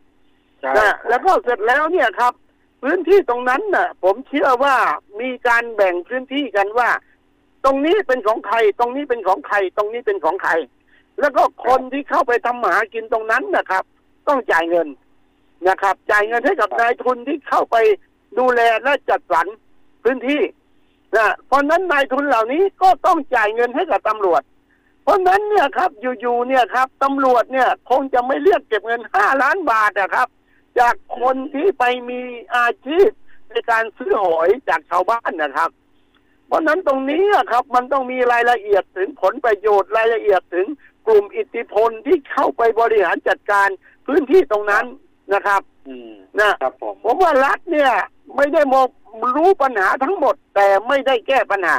[0.62, 2.34] ใช่นะแล้วก็เสร็จแล้วเนี่ยครับ
[2.84, 4.76] พื้นที่ตรงนั้นน่ะ ผมเชื่อว่า
[5.22, 6.90] มีการแบ่งพื้นที่กันว่า
[7.66, 10.54] ตรงนี้เป็นของใคร ตรงนี้เป็นของใคร ตรงนี้เป็นของใคร
[11.20, 13.84] แล้วก็คนที่เข้าไปทำมาหากินตรงนั้นนะครับ
[14.28, 14.88] ต้องจ่ายเงิน
[15.68, 17.76] นะครับ จ่ายเงินให้กับนายทุนที่เข้าไป
[18.40, 19.48] ดูแลและจัดสรร
[20.04, 20.42] พื้นที่
[21.16, 24.41] นะเพราะฉะนั้นนายทุนเหล่านี้ก็ต้องจ่ายเงินให้กับตำรวจ
[25.03, 30.28] เพราะฉะนั้นเนี่ยครับอยู่ๆเนี่ยครับตำรวจเนี่ยคงจะไม่เรียกเก็บเงินห้าล้านบาทนะครับ
[30.80, 32.22] จากคนที่ไปมี
[32.55, 33.09] อาชีพ
[33.49, 35.70] ในการซื้อหอยจากชาวบ้านนะครับ
[36.47, 40.68] เพราะฉะนั้นตรงนี้อะครับ มันต้องมีรายละเอียดถึงผลประโยชน์รายละเอียดถึง
[41.07, 43.68] กลุ่มอิทธิพลที่เข้าไปบริหารจัดการ
[44.07, 44.86] พื้นที่ตรงนั้น
[45.34, 47.91] นะครับ อืมนะครับผมผมว่ารัฐเนี่ย
[48.36, 48.86] ไม่ได้มอง
[49.36, 51.78] รู้ปัญหาทั้งหมด แต่ไม่ได้แก้ปัญหา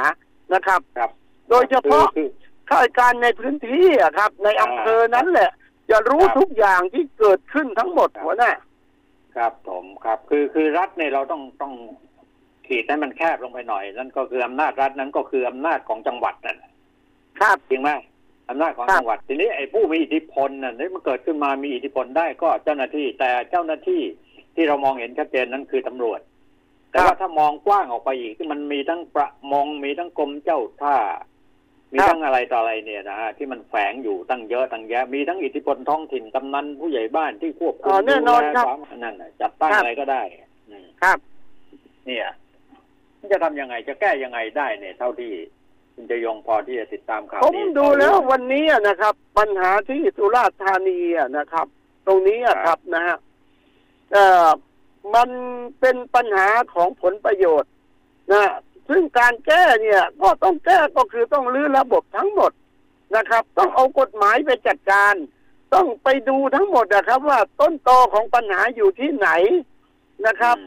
[0.53, 1.11] นะครับ ครับ
[1.49, 2.29] โดยเฉพาะคือ
[2.69, 5.49] ข้าราชการในพื้นที่อะครับ ในอำเภอนั้นแหละ
[5.89, 8.51] จะรู้ครับทุกอย่างที่เกิดขึ้นทั้งหมดหัวหน้า
[9.35, 11.73] ครับผมครับ คือคือรัฐเนี่ยเราต้องต้อง
[12.67, 16.71] ขีดให้มันแคบลงไปหน่อย นั่นก็คืออำนาจรัฐนั้นก็คืออำนาจของจังหวัดนั่นแหละ
[17.39, 17.89] ครับจริงไหม
[18.49, 24.01] อำนาจของครับจังหวัด ทีนี้ไอ้ผู้มีอิทธิพลน่ะนี่มันเกิดขึ้นมามีอิทธิพลได้ก็เจ้าหน้าที่ แต่เจ้าหน้าที่
[24.55, 26.19] ที่เรามองเห็นชัดเจนนั้นคือตำรวจ
[26.97, 30.97] แต่ว่าถ้ามองกว้างออกไปอีกที่มันมีทั้งประมงมีทั้งกรมเจ้าท่า
[31.93, 40.21] มีทั้งอะไรต่ออะไรเนี่ยนะฮะที่มันแฝงอยู่ตั้งเยอะตั้งแยะ มีทั้งอิทธิพลท้องถิ่นกำนันผู้ใหญ่บ้านที่ควบคุอ๋มอแน่นอนครับดูแลความนั่นน่ะจัดตั้งครับอะไรก็ได้
[40.69, 41.17] อืมครับ
[42.05, 42.27] เนี่ย
[43.19, 45.31] มันจะทำยังไงจะแก้ยังไงได้เนี่ย เท่าที่
[45.93, 51.67] คุณจะยงพอที่จะติดตามข่าวผมนี้ดูแล้ววันนี้อะนะครับ ปัญหาที่สุราษฎร์ธานีอะนะครับ
[52.07, 53.17] ตรงนี้อะครับนะฮะ
[54.13, 54.47] เอ่อ
[55.15, 55.29] มัน
[55.79, 57.71] เป็นปัญหาของผลประโยชน์
[58.31, 58.43] นะ
[58.89, 62.51] ซึ่งการแก้เนี่ยก็ต้องแก้ก็คือต้องรื้อระบบทั้งหมด
[63.15, 65.13] นะครับ ต้องเอากฎหมายไปจัดการ
[65.73, 69.29] ต้องไปดูทั้งหมดนะครับ ว่าต้นตอของปัญหาอยู่ที่ไหน
[70.27, 70.57] นะครับ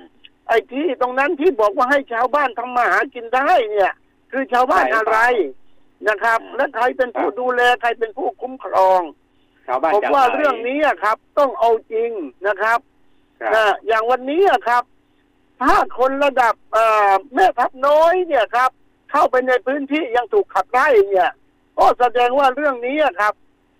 [0.48, 3.92] ไอ้ที่ตรงนั้นที่บอกว่าให้ชาวบ้านทำมาหากินได้เนี่ย
[4.30, 5.16] คือชาวบ้านอะไร
[6.08, 9.00] นะครับ และใครเป็นผู้ดูแลใครเป็นผู้คุ้มครอง
[9.66, 12.10] ชาวบ้านผมจะว่าไหนเรื่องนี้อะครับ ต้องเอาจริง
[12.48, 12.80] นะครับครับ
[13.54, 14.82] นะอย่างวันนี้อะครับ
[15.60, 18.70] ถ้าคนระดับเอ่อแม่ทัพน้อยเนี่ยครับ
[19.10, 21.30] เข้าไปในพื้นที่ยังถูกขับไล่เนี่ย
[21.78, 23.34] ก็แสดงว่าเรื่องนี้อะครับ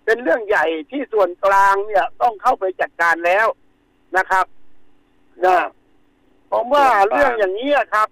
[0.05, 3.47] เป็นเรื่องใหญ่ที่ส่วนกลางเนี่ยต้องเข้าไปจัดการแล้ว
[4.17, 4.45] นะครับ
[5.45, 5.57] นะ
[6.51, 8.07] ผมว่าเรื่องอย่างนี้อะครับ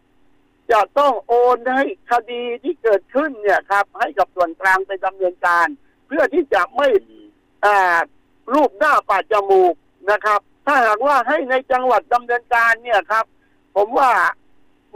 [0.71, 5.67] จะต้องโอนให้คดีที่เกิดขึ้นเนี่ยครับ ให้กับส่วนกลางไปดำเนินการ
[6.07, 6.87] เพื่อที่จะไม่
[7.65, 7.99] อ่า
[8.53, 9.73] รูปหน้าปาดจมูก
[10.11, 10.39] นะครับ
[10.69, 13.25] ถ้าหากว่าให้ในจังหวัดดำเนินการเนี่ยครับ
[13.75, 14.11] ผมว่า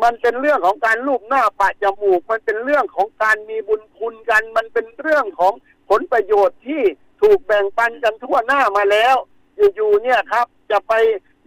[0.03, 5.53] มันเป็นเรื่องของการรูปหน้าปาดจมูก มันเป็นเรื่องของการมีบุญคุณกัน มันเป็นเรื่องของ
[5.89, 6.83] ผลประโยชน์ที่
[7.21, 9.15] ถูกแบ่งปันกันทั่วหน้ามาแล้ว
[9.75, 10.93] อยู่ๆเนี่ยครับ จะไป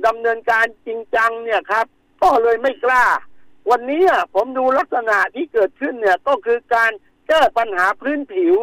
[0.07, 1.87] ดำเนินการจริงจังเนี่ยครับ
[2.23, 3.05] ก็เลยไม่กล้า
[3.71, 4.05] วันนี้
[4.35, 6.93] ผมดูลักษณะที่เกิดขึ้นเนี่ยก็คือการ
[7.29, 8.55] แก้ปัญหาพื้นผิว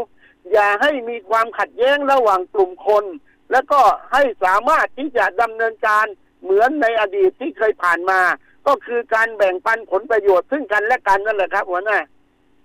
[0.51, 3.05] อย่าให้มีความขัดแย้งระหว่างกลุ่มคน
[3.54, 3.80] แล้วก็
[4.12, 6.06] ให้สามารถที่จะดำเนินการ
[6.43, 8.20] เหมือนในอดีตที่เคยผ่านมา
[8.68, 11.97] ก็คือการแบ่งปันผลประโยชน์ซึ่งกันและกันนั่นแหละครับหัวหน้า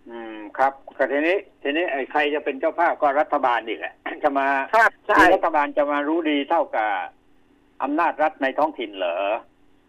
[0.08, 6.90] อืมครับก็ทีนี้ ทีนี้ไอ้ใครจะเป็นเจ้าภาพก็รัฐบาลนี่แหละจะมาครับใช่คือรัฐบาลจะมารู้ดีเท่ากับ
[7.82, 9.16] อำนาจรัฐในท้องถิ่นเหรอ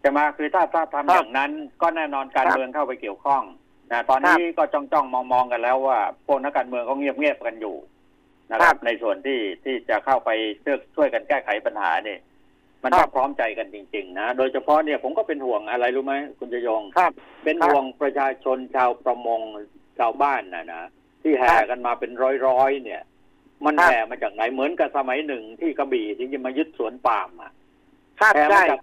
[0.04, 1.50] จะมาคือถ้าถ้าทำอย่างนั้น
[1.82, 3.42] ก็แน่นอนการเมืองเข้าไปเกี่ยวข้อง
[3.92, 7.76] นะตอนนี้ก็จ้องจ้องมองมองๆกันแล้วว่าพวกนักการเมืองเขาเงียบเงียบๆกันอยู่
[8.50, 10.30] นะครับ ในส่วนที่ที่จะเข้าไป
[10.64, 12.20] ช่วยช่วยกันแก้ไขปัญหาเนี่ย
[12.82, 17.12] มันต้องพร้อมใจกันจริง ๆ นะ โดยเฉพาะเนี่ยผมก็เป็นห่วงอะไรรู้ไหมคุณจยงครับ
[17.44, 19.40] เป็นห่วงประชาชนชาวประมง
[19.98, 20.82] ชาวบ้านนะนะ
[21.22, 22.10] ที่แห่กันมาเป็น
[22.46, 23.02] ร้อยๆเนี่ย
[23.64, 27.52] มันครับแห่มาจากไหนเหมือนกับสมัยหนึ่งที่กระบี่ที่จะมายึดสวนปาล์มอะ
[28.20, 28.80] ครับแห่มาใช่จาก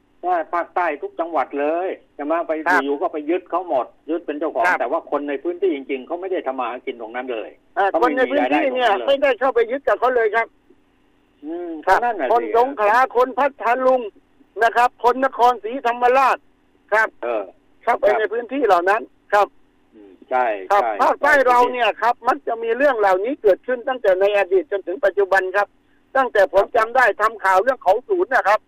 [0.53, 10.47] ภาคใต้ทุกจังหวัดเลยจะมาไปครับอยู่ก็ไปยึดเขาหมด ยึดเป็นเจ้าของ ครับ แต่ว่าคนในพื้นที่จริง ๆเขาไม่ได้ทำมาหากินตรงนั้นเลย เอ่อเขาคไม่นในมีพื้นรายได้ที่เนี่ยตรงนั้นเลยไม่ได้เข้าไปยึดกับเขาเลยครับ
[11.45, 14.01] อืมครับนั่นน่ะคนสิสงขลาคนพัทลุง
[14.63, 16.37] นะครับ คนนครศรีธรรมราช
[16.93, 17.43] ครับ เออ
[17.83, 19.01] เข้าไปครับ ในพื้นที่เหล่านั้น
[19.33, 19.47] ครับ
[19.95, 25.67] อืมใช่ครับใช่ภาคใต้เราเนี่ยครับ มักจะมีเรื่องเหล่านี้เกิดขึ้นตั้งแต่ในอดีตจนถึงปัจจุบันครับ
[26.15, 28.59] ตั้งแต่ผมจำได้ทำข่าวเรื่องเขาศูนย์นะครับ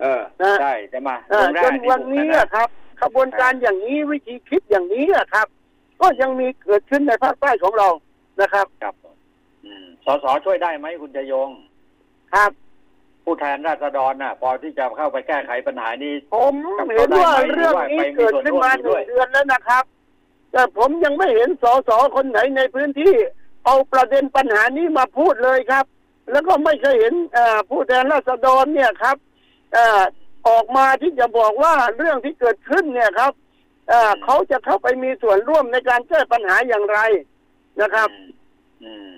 [0.00, 2.68] เออนะใช่จะมาเอ่อเมืองแร่จนวันนี้ที่ถูกะอะครับ
[3.02, 5.46] ขบวนการอย่างนี้วิธีคิดอย่างนี้อะครับ
[6.00, 7.88] ก็ยังมีเกิดขึ้นในภาคใต้ของเรา
[8.40, 8.94] นะครับครับ
[9.64, 11.50] อืมสสช่วยได้ไหมคุณจะยง
[12.34, 12.50] ครับ
[13.24, 19.84] ผู้แทนราษฎรน่ะ พอที่จะเข้าไปแก้ไขปัญหานี้ ผมกับเห็นว่าเขาได้ไหมเรื่องนี้เกิดขึ้นมาหหรือนึ่ว่าไปมีส่วนร่วมอยู่ด้วยงเดือนแล้วนะครับ
[20.52, 23.14] แต่ผมยังไม่เห็นสสคนไหนในพื้นที่
[23.64, 25.84] เอาประเด็นปัญหานี้มาพูดเลยครับ
[26.30, 30.02] แล้วก็ไม่เคยเห็นเอ่อผู้แทนราษฎรเนี่ยครับเอ่อ
[30.48, 33.32] ออกมาที่จะบอกว่าเรื่องที่เกิดขึ้นเนี่ยครับ
[33.88, 36.98] เอ่อเขาจะเข้าไปมีส่วนร่วมในการแก้ปัญหาอย่างไร
[37.80, 38.30] นะครับอืม
[38.82, 39.12] อืม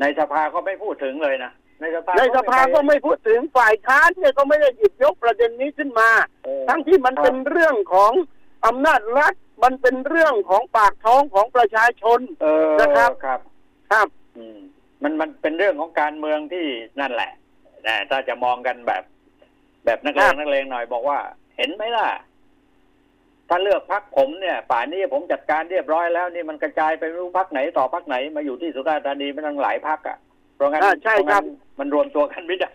[0.00, 6.10] ในสภาก็ไม่พูดถึงเลยนะในสภาในสภาก็ไม่พูดถึงฝ่ายค้านเนี่ยก็ไม่ได้หยิบยกประเด็นนี้ขึ้นมา
[6.44, 8.12] เออทั้งที่มันเป็นเรื่องของ
[8.66, 9.34] อำนาจรัฐ
[9.64, 13.40] มันเป็นเรื่องของปากท้องของประชาชนเออนะครับครับ
[13.90, 14.58] ครับอืม
[15.02, 16.66] มันมันเป็นเรื่องของการเมืองที่
[17.00, 17.32] นั่นแหละ
[17.86, 19.02] นะถ้าจะมองกันแบบ
[19.86, 21.18] แบบนักเลครังบนักเลงหน่อยบอกว่า
[21.56, 22.08] เห็นไหมล่ะ
[23.48, 30.18] ถ้าเลือกพักผมเนี่ย ป่านนี้ผมจัดการเรียบร้อยแล้วนี่มันกระจายไปไม่รู้พักไหนต่อพักไหนมาอยู่ที่สุราษฎร์ธานีมันตั้งหลายพักอะ
[30.56, 31.46] เพราะงั้นอ่าใช่ครับเพาะงั้น
[31.78, 32.74] มันรวมตัวกันไม่ได้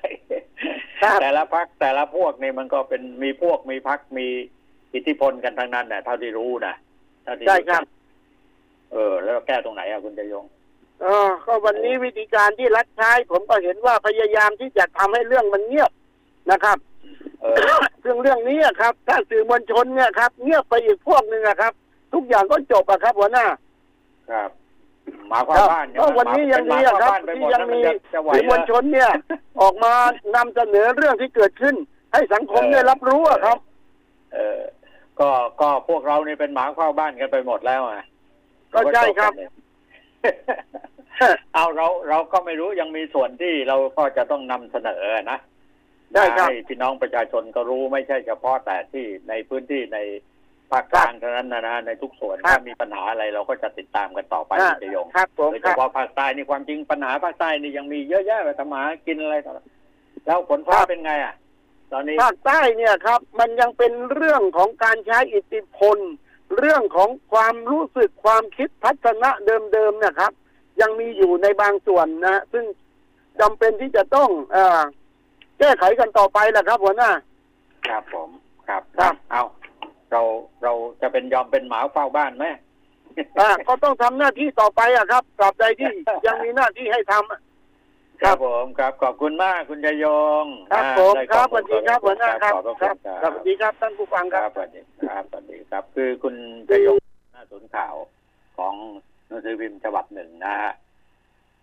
[1.01, 4.27] ครับแต่ละพักแต่ละพวกนี่มันก็เป็นมีพวกมีพักมี
[4.93, 6.73] อิทธิพลกันทั้งนั้นนะเท่าที่รู้นะ
[7.23, 7.81] เท่าที่ใช่ครับ
[8.91, 10.45] เออ แล้วแก้ตรงไหนอะคุณจะยง
[11.01, 15.91] เออก็วันนี้วิธีการที่รัฐใช้ผมก็เห็นว่าพยายามที่จะทำให้เรื่องมันเงียบ
[16.51, 16.90] นะครับเออ
[18.03, 21.73] ซึ่งเรื่องนี้อะครับถ้าสื่อมวลชนเนี่ยครับ เงียบไปอีกพวกหนึ่งอะครับ
[22.13, 23.45] ทุกอย่างก็จบอะครับหัวหน้า
[24.31, 24.49] ครับ
[25.29, 27.97] หมาควาคมรับบ้านเนี่ยก็วันนี้ยังดีอะครับเป็นที่หมายังความีบ้าน
[28.33, 29.09] ไปหดสื่อแล้วมวมันลจะชนเนี่ย
[29.61, 29.93] ออกมา
[30.35, 31.75] นำเสนอเรื่องที่เกิดขึ้น
[32.13, 33.57] ให้สังคมได้รับรู้อะครับ
[34.33, 34.59] เออ
[35.19, 35.29] ก็
[35.61, 38.05] ก็พวกเรานี่เป็นหมาเข้าบ้านกันไปหมดแล้วอะ
[38.73, 39.31] ก็ใช่ครับ
[41.53, 45.39] เอาเราเราก็ไม่รู้ยังมีส่วนที่เราก็จะต้องนำเสนอนะ
[46.13, 49.99] ได้ครับให้พี่น้องประชาชนก็รู้ไม่ใช่เฉพาะแต่ที่ในพื้นที่ใน
[50.71, 59.59] ภาคกลางเท่านั้นนะนะในทุกส่วนครับถ้ามีปัญหาอะไรเราก็จะติดตามกันต่อไปอ่าคุณจะยงครับผมโดยคเฉรับพาะภาคใต้นี่ความจริงปัญหาภาคใต้นี่ยังมีเยอะแยะไปทำหากินอะไรต่ออะไร
[60.25, 61.33] แล้วฝนฟ้าครับเป็นไงอะ
[61.91, 65.97] ตอนนี้ภาคใต้เนี่ยครับ มันยังเป็นเรื่องของการใช้อิทธิพล
[66.57, 70.31] เรื่องของความรู้สึกความคิดทัศนะเดิมๆนะครับ
[70.81, 72.65] ยังมีอยู่ในบางส่วนนะ ซึ่ง
[73.39, 74.81] จำเป็นที่จะต้องเออ
[75.61, 77.11] แก้ไขกันต่อไปแหละครับหัวหน้า
[77.87, 78.29] ครับผม
[78.67, 79.43] ครับครับเอา
[80.11, 80.21] เรา
[80.63, 82.45] เราจะเป็นยอมเป็นหมาเฝ้าบ้านไหม
[83.39, 85.91] อ่าก็ต้องทำหน้าที่ต่อไปอะครับตราบใดที่
[86.25, 87.39] ยังมีหน้าที่ให้ทำอะ
[88.21, 90.05] ครับผมครับขอบคุณมากคุณยย
[90.43, 94.81] งครับอ่าผมได้ครับสข้อวัสดีครับหัวหน้าครับขอบพระคคุรับณครับสวัสดีครับท่านผู้ฟังคครัรับบสวัสดี
[95.13, 96.35] ครับสวัสดีครับ คือคุณ
[96.69, 96.97] ยยง
[97.33, 97.95] หน้าศูนย์ข่าว
[98.57, 98.73] ของ
[99.27, 100.73] หนังสือพิมพ์ฉบับหนึ่งนะฮะ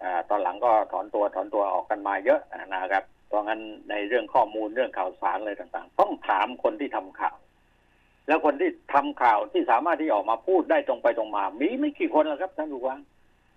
[0.03, 2.41] อ่าตอนหลังก็ถอนตัวถอนตัวออกกันมาเยอะ
[2.75, 3.61] นะครับ เพราะงั้น
[3.91, 7.37] ในเรื่องข้อมูลเรื่องข่าวสารอะไรต่าง ๆ ต้องถามคนที่ทำข่าว
[8.27, 13.01] แล้วคนที่ทำข่าวที่สามารถที่ออกมาพูดได้ตรงไปตรงมา มีไม่กี่คนแล้วครับท่านผู้ฟัง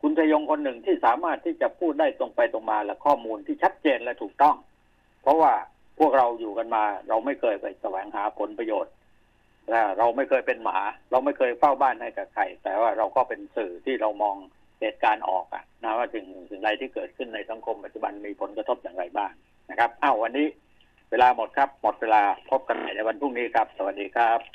[0.02, 4.56] คุณชยงคนหนึ่งที่สามารถที่จะพูดได้ตรงไปตรงมา และข้อมูลที่ชัดเจนและถูกต้อง
[5.22, 5.54] เพราะว่า
[6.00, 8.94] พวกเราอยู่กันมา เราไม่เคยไปแสวงหาผลประโยชน์
[9.70, 10.80] และเราไม่เคยเป็นหมา
[11.12, 14.36] เราไม่เคยเฝ้าบ้านให้กับใครแต่ว่าเราก็เป็นสื่อที่เรามอง
[14.82, 19.32] เหตุการณ์ออกอะนะว่าถึงสิ่งใดที่เกิดขึ้นในสังคมปัจจุบันมีผลกระทบอย่างไรบ้าง
[19.70, 20.48] นะครับอ้าววันนี้
[21.12, 24.42] เวลาหมดครับ หมดเวลาพบกันใหม่ในวันพรุ่งนี้ครับ สวัสดีครับ